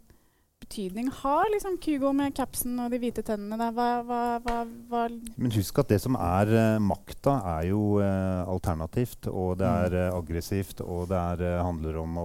betydning 0.66 1.10
har 1.22 1.48
liksom 1.54 1.78
Kygo 1.82 2.12
med 2.16 2.34
capsen 2.36 2.78
og 2.80 2.92
de 2.92 3.00
hvite 3.00 3.24
tennene? 3.26 3.58
der? 3.60 3.72
Hva, 3.76 3.88
hva, 4.06 4.20
hva, 4.44 4.58
hva 4.90 5.04
Men 5.38 5.54
husk 5.56 5.80
at 5.80 5.92
det 5.94 6.02
som 6.04 6.18
er 6.20 6.52
uh, 6.52 6.82
makta, 6.84 7.38
er 7.56 7.70
jo 7.70 8.00
uh, 8.02 8.44
alternativt. 8.52 9.30
Og 9.32 9.56
det 9.62 9.70
er 9.70 9.98
uh, 10.10 10.18
aggressivt, 10.18 10.82
og 10.82 11.08
det 11.12 11.22
er, 11.22 11.62
handler 11.64 12.00
om, 12.02 12.20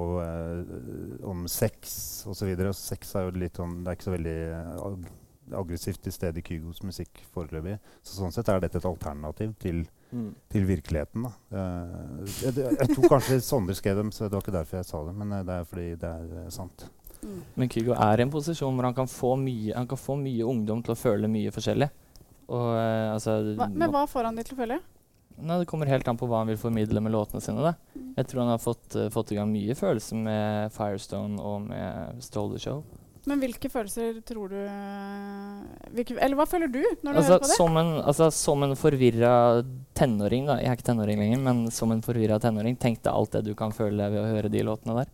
om 1.33 1.47
sex 1.51 2.27
osv. 2.31 2.53
Sex 2.77 3.15
er 3.17 3.29
jo 3.29 3.39
litt 3.39 3.61
sånn 3.61 3.81
Det 3.83 3.91
er 3.93 3.99
ikke 3.99 4.11
så 4.11 4.17
veldig 4.19 4.39
ag 4.91 5.11
aggressivt 5.51 5.99
til 6.05 6.13
stede 6.15 6.39
i 6.39 6.45
Kygos 6.47 6.79
musikk 6.87 7.25
foreløpig. 7.35 7.73
Så 8.07 8.21
sånn 8.21 8.31
sett 8.31 8.47
er 8.53 8.61
dette 8.63 8.79
et 8.79 8.87
alternativ 8.87 9.57
til, 9.59 9.89
Mm. 10.11 10.29
til 10.51 10.65
virkeligheten. 10.67 11.23
Da. 11.27 11.31
Uh, 11.55 12.23
jeg, 12.43 12.55
jeg 12.59 12.89
tror 12.93 13.13
kanskje 13.13 13.41
Sondre 13.47 13.75
skrev 13.79 13.99
dem, 13.99 14.09
så 14.15 14.25
det 14.27 14.35
var 14.35 14.43
ikke 14.43 14.55
derfor 14.57 14.79
jeg 14.81 14.89
sa 14.89 15.03
det. 15.07 15.15
Men 15.19 15.35
det 15.47 15.55
er 15.55 15.69
fordi 15.71 15.89
det 16.03 16.11
er 16.11 16.49
sant. 16.55 16.87
Mm. 17.23 17.41
Men 17.61 17.73
Kygo 17.73 17.97
er 17.97 18.21
i 18.21 18.27
en 18.27 18.33
posisjon 18.33 18.77
hvor 18.77 18.89
han 18.89 18.97
kan 18.97 19.11
få 19.11 19.35
mye, 19.41 19.75
han 19.77 19.89
kan 19.91 20.01
få 20.01 20.17
mye 20.21 20.47
ungdom 20.47 20.85
til 20.87 20.95
å 20.95 20.99
føle 20.99 21.31
mye 21.31 21.53
forskjellig. 21.55 21.91
Og, 22.51 22.71
uh, 22.75 23.13
altså, 23.15 23.37
hva, 23.59 23.69
Men 23.71 23.93
hva 23.95 24.07
får 24.11 24.31
han 24.31 24.41
de 24.41 24.47
til 24.47 24.57
å 24.57 24.63
føle? 24.65 24.81
Nei, 25.41 25.61
det 25.63 25.69
kommer 25.71 25.89
helt 25.89 26.09
an 26.11 26.19
på 26.21 26.29
hva 26.29 26.43
han 26.43 26.51
vil 26.51 26.59
formidle 26.61 27.01
med 27.01 27.15
låtene 27.15 27.41
sine. 27.45 27.75
Mm. 27.95 28.09
Jeg 28.19 28.29
tror 28.29 28.43
han 28.45 28.53
har 28.53 28.63
fått, 28.63 28.89
uh, 28.97 29.07
fått 29.13 29.33
i 29.33 29.39
gang 29.39 29.53
mye 29.53 29.77
følelser 29.79 30.19
med 30.21 30.75
Firestone 30.75 31.41
og 31.41 31.71
med 31.71 32.25
Stole 32.25 32.57
the 32.57 32.63
Show. 32.63 32.83
Men 33.29 33.41
hvilke 33.43 33.69
følelser 33.69 34.21
tror 34.25 34.49
du 34.49 34.57
hvilke, 35.93 36.15
Eller 36.17 36.39
hva 36.39 36.47
føler 36.49 36.71
du 36.73 36.81
når 36.81 37.13
du 37.13 37.19
Altså, 37.19 37.35
hører 37.35 37.43
på 37.43 37.51
det? 37.51 37.57
som, 37.59 37.77
en, 37.77 37.91
altså, 38.01 38.29
som 38.33 38.65
en 38.65 38.77
forvirra 38.81 39.33
tenåring, 39.97 40.47
da. 40.49 40.57
Jeg 40.63 40.71
er 40.71 40.79
ikke 40.79 40.89
tenåring 40.89 41.21
lenger, 41.21 41.43
men 41.45 41.61
som 41.75 41.93
en 41.93 42.01
forvirra 42.05 42.41
tenåring, 42.41 42.79
tenk 42.81 43.03
deg 43.05 43.13
alt 43.13 43.37
det 43.37 43.45
du 43.51 43.53
kan 43.59 43.75
føle 43.77 44.09
ved 44.13 44.23
å 44.23 44.31
høre 44.31 44.53
de 44.53 44.65
låtene 44.65 45.03
der. 45.03 45.13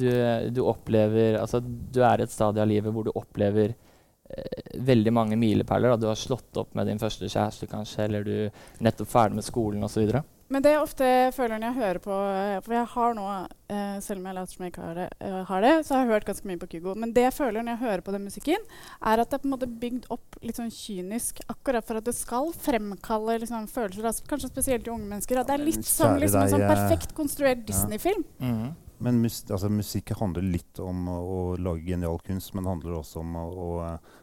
Du, 0.00 0.08
du 0.56 0.62
opplever 0.64 1.38
Altså, 1.40 1.60
du 1.60 2.02
er 2.06 2.22
i 2.22 2.26
et 2.26 2.32
stadie 2.32 2.62
av 2.62 2.70
livet 2.70 2.94
hvor 2.94 3.06
du 3.06 3.12
opplever 3.14 3.74
eh, 3.74 4.74
veldig 4.90 5.14
mange 5.14 5.38
milepæler. 5.40 5.94
da. 5.94 6.00
Du 6.00 6.10
har 6.10 6.18
slått 6.18 6.56
opp 6.60 6.74
med 6.78 6.90
din 6.90 7.00
første 7.02 7.28
kjæreste, 7.28 7.70
kanskje, 7.70 8.04
eller 8.08 8.26
du 8.26 8.34
er 8.48 8.84
nettopp 8.84 9.12
ferdig 9.12 9.40
med 9.40 9.46
skolen 9.46 9.84
osv. 9.86 10.08
Men 10.50 10.64
det 10.64 10.72
jeg 10.72 10.82
ofte 10.82 11.08
føler 11.36 11.60
når 11.60 11.68
jeg 11.68 11.78
hører 11.78 12.00
på 12.02 12.14
eh, 12.26 12.56
For 12.64 12.74
jeg 12.74 12.88
har 12.92 13.12
nå, 13.14 13.26
eh, 13.70 13.98
selv 14.02 14.18
om 14.18 14.26
jeg 14.26 14.36
later 14.36 14.56
som 14.56 14.64
jeg 14.64 14.72
ikke 14.72 14.82
har 14.88 14.98
det, 14.98 15.06
eh, 15.22 15.36
har 15.46 15.62
det, 15.62 15.74
så 15.86 15.94
har 15.94 16.02
jeg 16.02 16.10
hørt 16.10 16.26
ganske 16.26 16.50
mye 16.50 16.60
på 16.60 16.68
Kygo. 16.72 16.94
Men 16.98 17.14
det 17.14 17.26
jeg 17.28 17.36
føler 17.36 17.62
når 17.62 17.76
jeg 17.76 17.82
hører 17.84 18.02
på 18.06 18.14
den 18.16 18.26
musikken, 18.26 18.66
er 18.98 19.22
at 19.22 19.30
det 19.30 19.38
er 19.38 19.44
på 19.44 19.50
en 19.50 19.54
måte 19.54 19.70
bygd 19.84 20.10
opp 20.10 20.40
litt 20.42 20.58
sånn 20.58 20.72
kynisk 20.74 21.38
akkurat 21.46 21.86
for 21.86 22.00
at 22.00 22.10
det 22.10 22.16
skal 22.18 22.50
fremkalle 22.66 23.38
liksom, 23.44 23.70
følelser, 23.70 24.10
altså, 24.10 24.26
kanskje 24.32 24.50
spesielt 24.50 24.90
i 24.90 24.94
unge 24.96 25.06
mennesker. 25.06 25.38
At 25.38 25.52
det 25.52 25.58
er 25.60 25.66
litt 25.68 25.86
som 25.86 26.18
liksom, 26.18 26.42
en 26.42 26.54
sånn 26.56 26.66
eh, 26.66 26.74
perfekt 26.74 27.14
konstruert 27.14 27.62
ja. 27.62 27.68
Disney-film. 27.70 28.26
Mhm. 28.42 28.70
Men 29.00 29.20
mus 29.22 29.42
altså, 29.48 29.70
musikk 29.72 30.12
handler 30.20 30.44
litt 30.44 30.80
om 30.84 31.06
å, 31.08 31.18
å 31.20 31.42
lage 31.60 31.88
genial 31.88 32.20
kunst, 32.24 32.52
men 32.54 32.68
handler 32.68 32.98
også 32.98 33.22
om 33.22 33.38
å, 33.40 33.46
å 33.50 33.68
eh, 33.86 34.16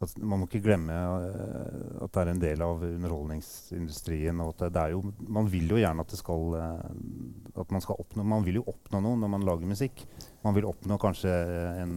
at 0.00 0.14
Man 0.16 0.40
må 0.40 0.46
ikke 0.46 0.62
glemme 0.64 0.94
eh, 0.96 1.80
at 2.06 2.14
det 2.14 2.22
er 2.22 2.30
en 2.32 2.40
del 2.40 2.62
av 2.64 2.84
underholdningsindustrien. 2.86 4.40
og 4.40 4.54
at 4.54 4.72
det, 4.72 4.84
er 4.84 4.94
jo, 4.94 5.02
Man 5.28 5.50
vil 5.52 5.74
jo 5.74 5.80
gjerne 5.80 6.06
at 6.06 6.14
det 6.14 6.20
skal 6.22 6.56
eh, 6.56 6.86
at 7.60 7.74
man 7.74 7.84
skal 7.84 8.00
oppnå 8.00 8.24
Man 8.24 8.46
vil 8.46 8.62
jo 8.62 8.64
oppnå 8.72 9.02
noe 9.04 9.20
når 9.20 9.34
man 9.34 9.44
lager 9.44 9.68
musikk. 9.68 10.06
Man 10.46 10.56
vil 10.56 10.70
oppnå 10.70 10.96
kanskje 11.02 11.34
en 11.82 11.94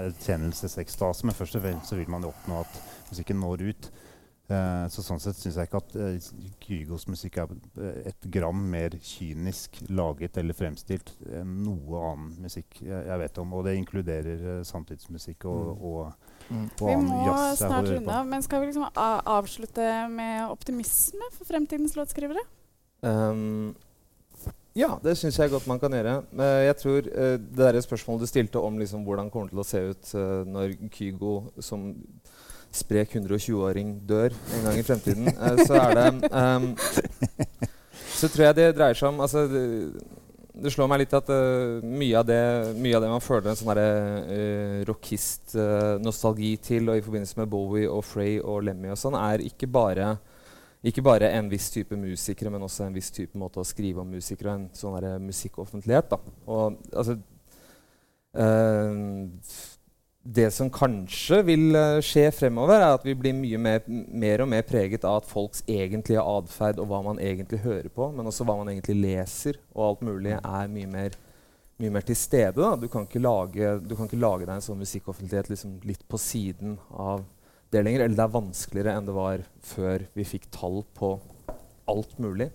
erkjennelsesekstase, 0.00 1.28
men 1.28 1.36
først 1.36 1.60
og 1.60 1.62
fremst 1.62 1.92
så 1.92 1.98
vil 2.00 2.10
man 2.10 2.26
jo 2.26 2.32
oppnå 2.32 2.64
at 2.64 2.80
musikken 3.12 3.38
når 3.44 3.68
ut. 3.68 3.90
Eh, 4.48 4.84
så 4.88 5.04
sånn 5.04 5.20
sett 5.20 5.36
syns 5.36 5.58
jeg 5.60 5.68
ikke 5.68 5.80
at 5.82 5.96
uh, 6.00 6.28
Kygos 6.64 7.04
musikk 7.10 7.36
er 7.42 7.50
eh, 7.52 7.98
et 8.08 8.28
gram 8.32 8.62
mer 8.72 8.94
kynisk 8.96 9.76
laget 9.92 10.38
eller 10.40 10.56
fremstilt 10.56 11.12
enn 11.28 11.50
noe 11.66 12.00
annen 12.12 12.30
musikk 12.46 12.78
jeg, 12.80 13.02
jeg 13.10 13.20
vet 13.24 13.40
om. 13.42 13.52
Og 13.58 13.66
det 13.68 13.76
inkluderer 13.76 14.46
uh, 14.46 14.62
samtidsmusikk 14.68 15.48
og, 15.52 15.84
og, 15.92 16.34
Mm. 16.48 16.62
og 16.80 16.86
Vi 16.88 16.92
annen 16.94 17.08
må 17.10 17.16
Vi 17.18 17.28
må 17.28 17.56
snart 17.60 17.88
runde 17.90 18.12
av, 18.16 18.24
men 18.24 18.40
skal 18.40 18.62
vi 18.62 18.70
liksom 18.70 18.86
avslutte 18.96 19.84
med 20.08 20.46
optimisme 20.48 21.26
for 21.34 21.44
fremtidens 21.44 21.92
låtskrivere? 21.98 22.40
Um, 23.04 23.74
ja, 24.78 24.94
det 25.02 25.16
syns 25.18 25.38
jeg 25.38 25.50
godt 25.50 25.66
man 25.66 25.80
kan 25.82 25.92
gjøre. 25.92 26.14
Eh, 26.38 26.60
jeg 26.68 26.76
tror 26.82 26.98
eh, 27.08 27.36
Det 27.38 27.58
der 27.58 27.80
spørsmålet 27.80 28.20
du 28.20 28.30
stilte 28.30 28.62
om 28.62 28.78
liksom, 28.78 29.02
hvordan 29.04 29.26
det 29.26 29.32
kommer 29.32 29.50
til 29.50 29.62
å 29.62 29.66
se 29.66 29.82
ut 29.90 30.12
eh, 30.14 30.44
når 30.46 30.76
Kygo 30.94 31.32
som 31.60 31.90
sprek 32.74 33.16
120-åring 33.16 33.96
dør 34.08 34.34
en 34.54 34.64
gang 34.66 34.78
i 34.78 34.84
fremtiden, 34.86 35.28
eh, 35.32 35.64
så 35.64 35.80
er 35.80 35.98
det 35.98 36.30
um, 36.32 36.70
Så 38.18 38.28
tror 38.28 38.48
jeg 38.48 38.56
det 38.58 38.70
dreier 38.76 38.98
seg 38.98 39.12
om 39.12 39.20
altså, 39.22 39.44
det, 39.50 39.62
det 40.58 40.72
slår 40.74 40.88
meg 40.90 41.04
litt 41.04 41.14
at 41.14 41.28
uh, 41.30 41.84
mye, 41.84 42.18
av 42.18 42.26
det, 42.26 42.40
mye 42.78 42.96
av 42.98 43.04
det 43.04 43.12
man 43.12 43.22
føler 43.22 43.52
en 43.52 43.60
sånn 43.60 43.78
uh, 43.78 44.80
rockist-nostalgi 44.88 46.56
til, 46.70 46.90
og 46.90 46.98
i 46.98 47.04
forbindelse 47.04 47.38
med 47.40 47.52
Bowie 47.52 47.90
og 47.90 48.02
Frey 48.06 48.40
og 48.42 48.64
Lemmy 48.66 48.90
og 48.92 49.00
sånn, 49.00 49.18
er 49.18 49.46
ikke 49.46 49.70
bare 49.70 50.16
ikke 50.86 51.02
bare 51.02 51.32
en 51.34 51.48
viss 51.50 51.72
type 51.74 51.96
musikere, 51.98 52.52
men 52.54 52.62
også 52.62 52.84
en 52.86 52.94
viss 52.94 53.10
type 53.10 53.38
måte 53.38 53.58
å 53.58 53.66
skrive 53.66 54.02
om 54.04 54.12
musikere 54.14 54.52
og 54.52 54.60
en 54.60 54.68
sånn 54.78 55.24
musikkoffentlighet. 55.26 56.12
Da. 56.12 56.18
Og 56.46 56.76
altså 56.92 57.16
eh, 58.38 59.00
Det 60.28 60.50
som 60.52 60.68
kanskje 60.68 61.38
vil 61.46 61.76
eh, 61.78 62.02
skje 62.04 62.26
fremover, 62.36 62.82
er 62.82 62.98
at 62.98 63.04
vi 63.06 63.14
blir 63.16 63.32
mye 63.32 63.58
mer, 63.64 63.86
mer 63.88 64.42
og 64.44 64.50
mer 64.52 64.64
preget 64.68 65.06
av 65.08 65.22
at 65.22 65.28
folks 65.30 65.62
egentlige 65.64 66.20
atferd 66.20 66.82
og 66.82 66.90
hva 66.90 66.98
man 67.06 67.20
egentlig 67.22 67.62
hører 67.62 67.88
på, 67.88 68.10
men 68.12 68.28
også 68.28 68.44
hva 68.44 68.58
man 68.58 68.68
egentlig 68.68 68.98
leser, 69.00 69.56
og 69.72 69.86
alt 69.86 70.02
mulig 70.04 70.34
er 70.36 70.68
mye 70.74 70.90
mer, 70.92 71.16
mye 71.80 71.94
mer 71.94 72.04
til 72.04 72.18
stede. 72.20 72.58
Da. 72.60 72.74
Du, 72.76 72.90
kan 72.92 73.08
ikke 73.08 73.22
lage, 73.24 73.70
kan 73.94 74.10
ikke 74.10 74.20
lage 74.20 74.44
deg 74.44 74.52
en 74.58 74.66
sånn 74.66 74.82
musikkoffentlighet 74.82 75.48
liksom 75.54 75.78
litt 75.88 76.04
på 76.04 76.20
siden 76.20 76.76
av 76.92 77.24
det 77.72 77.86
lenger. 77.86 78.04
Eller 78.04 78.18
det 78.18 78.26
er 78.26 78.36
vanskeligere 78.36 78.98
enn 78.98 79.08
det 79.08 79.16
var 79.16 79.46
før 79.64 80.04
vi 80.18 80.26
fikk 80.28 80.50
tall 80.52 80.82
på 80.98 81.14
alt 81.88 82.18
mulig. 82.20 82.50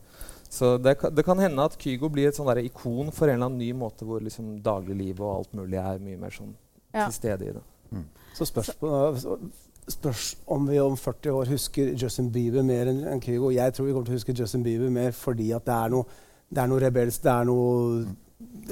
Så 0.45 0.75
det, 0.77 0.99
det 1.09 1.25
kan 1.25 1.41
hende 1.41 1.65
at 1.65 1.79
Kygo 1.81 2.12
blir 2.13 2.29
et 2.29 2.38
sånn 2.38 2.53
ikon 2.62 3.09
for 3.09 3.25
en 3.25 3.39
eller 3.39 3.49
annen 3.49 3.63
ny 3.63 3.71
måte 3.73 4.05
hvor 4.05 4.21
liksom 4.21 4.59
dagliglivet 4.62 5.25
og 5.25 5.39
alt 5.39 5.57
mulig 5.57 5.81
er 5.81 6.03
mye 6.03 6.21
mer 6.21 6.38
sånn 6.38 6.53
Ja. 6.93 7.06
til 7.10 7.13
stede 7.13 7.45
i 7.49 7.53
det. 7.53 7.63
Så 8.34 8.45
spørs, 8.49 8.69
på- 8.79 9.39
spørs 9.89 10.36
om 10.47 10.67
vi 10.69 10.79
om 10.79 10.95
40 10.97 11.32
år 11.34 11.45
husker 11.51 11.93
Justin 12.01 12.32
Bieber 12.32 12.63
mer 12.63 12.88
enn 12.89 13.21
Kygo. 13.21 13.49
Jeg 13.51 13.73
tror 13.73 13.86
vi 13.86 13.91
kommer 13.93 14.06
til 14.06 14.15
å 14.15 14.19
huske 14.19 14.36
Justin 14.39 14.63
Bieber 14.63 14.89
mer 14.89 15.12
fordi 15.12 15.51
at 15.53 15.65
det 15.65 15.73
er 15.73 15.89
noe, 15.89 16.06
det 16.49 16.58
er 16.63 16.67
noe 16.71 16.79
rebelsk, 16.79 17.21
det 17.23 17.32
er 17.32 17.43
noe, 17.49 18.06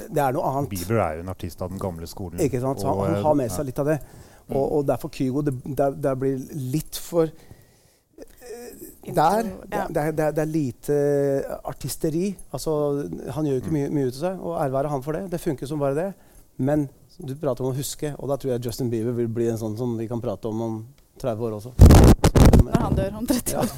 det 0.08 0.18
er 0.22 0.32
noe 0.32 0.42
annet. 0.50 0.70
Bieber 0.70 0.98
er 1.04 1.14
jo 1.18 1.20
en 1.26 1.28
artist 1.34 1.62
av 1.62 1.70
den 1.70 1.78
gamle 1.82 2.06
skolen. 2.06 2.40
Ikke 2.40 2.60
sant? 2.60 2.80
Så 2.80 2.88
han, 2.90 3.14
han 3.14 3.22
har 3.22 3.34
med 3.34 3.50
seg 3.54 3.66
litt 3.70 3.78
av 3.78 3.86
det. 3.92 3.98
Og, 4.52 4.72
og 4.78 4.86
derfor 4.88 5.08
Kygo 5.14 5.42
det, 5.46 5.54
det, 5.64 5.90
det 6.02 6.16
blir 6.18 6.38
litt 6.72 6.98
for 6.98 7.28
eh, 7.28 9.12
der, 9.14 9.46
Ja. 9.72 9.86
det, 9.88 10.02
er, 10.02 10.10
det, 10.12 10.24
er, 10.26 10.32
det 10.32 10.42
er 10.42 10.50
lite 10.50 10.98
artisteri. 11.64 12.36
Altså, 12.52 12.74
han 13.34 13.46
gjør 13.46 13.58
jo 13.58 13.62
ikke 13.62 13.74
mye, 13.78 13.90
mye 13.90 14.08
ut 14.10 14.16
av 14.18 14.20
seg, 14.26 14.40
og 14.42 14.58
ære 14.60 14.72
være 14.74 14.88
han 14.92 15.02
for 15.06 15.12
det. 15.18 15.24
Det 15.32 15.40
funker 15.40 15.66
som 15.70 15.78
bare 15.82 15.94
det. 15.98 16.10
Men 16.56 16.88
du 17.18 17.34
prater 17.36 17.64
om 17.64 17.72
å 17.72 17.76
huske, 17.76 18.14
og 18.18 18.30
da 18.30 18.38
tror 18.40 18.54
jeg 18.54 18.66
Justin 18.66 18.90
Bieber 18.92 19.14
vil 19.16 19.28
bli 19.30 19.48
en 19.52 19.60
sånn 19.60 19.76
som 19.78 19.94
vi 19.98 20.08
kan 20.10 20.20
prate 20.22 20.48
om 20.50 20.60
om 20.64 20.76
30 21.20 21.46
år 21.46 21.56
også. 21.58 21.72
Når 22.62 22.78
han 22.78 22.96
dør 22.96 23.16
om 23.20 23.26
30 23.28 23.58
år. 23.60 23.70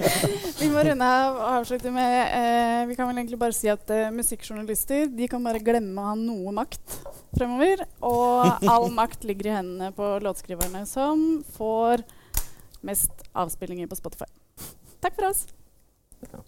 vi 0.60 0.68
må 0.72 0.82
runde 0.84 1.08
av 1.08 1.38
og 1.38 1.44
avslutte 1.60 1.90
med 1.94 2.14
eh, 2.26 2.80
Vi 2.90 2.96
kan 2.98 3.08
vel 3.08 3.20
egentlig 3.20 3.38
bare 3.40 3.56
si 3.56 3.70
at 3.72 3.90
eh, 3.94 4.12
musikkjournalister 4.14 5.06
de 5.12 5.28
kan 5.30 5.44
bare 5.44 5.62
glemme 5.64 6.02
å 6.02 6.10
ha 6.10 6.14
noe 6.18 6.54
makt 6.54 6.98
fremover. 7.38 7.86
Og 8.04 8.66
all 8.68 8.88
makt 9.00 9.24
ligger 9.28 9.50
i 9.50 9.56
hendene 9.58 9.92
på 9.96 10.16
låtskriverne, 10.24 10.84
som 10.90 11.44
får 11.56 12.04
mest 12.84 13.24
avspillinger 13.32 13.88
på 13.90 13.98
Spotify. 13.98 14.28
Takk 15.04 15.16
for 15.16 15.30
oss. 15.30 15.46
Ja. 16.28 16.44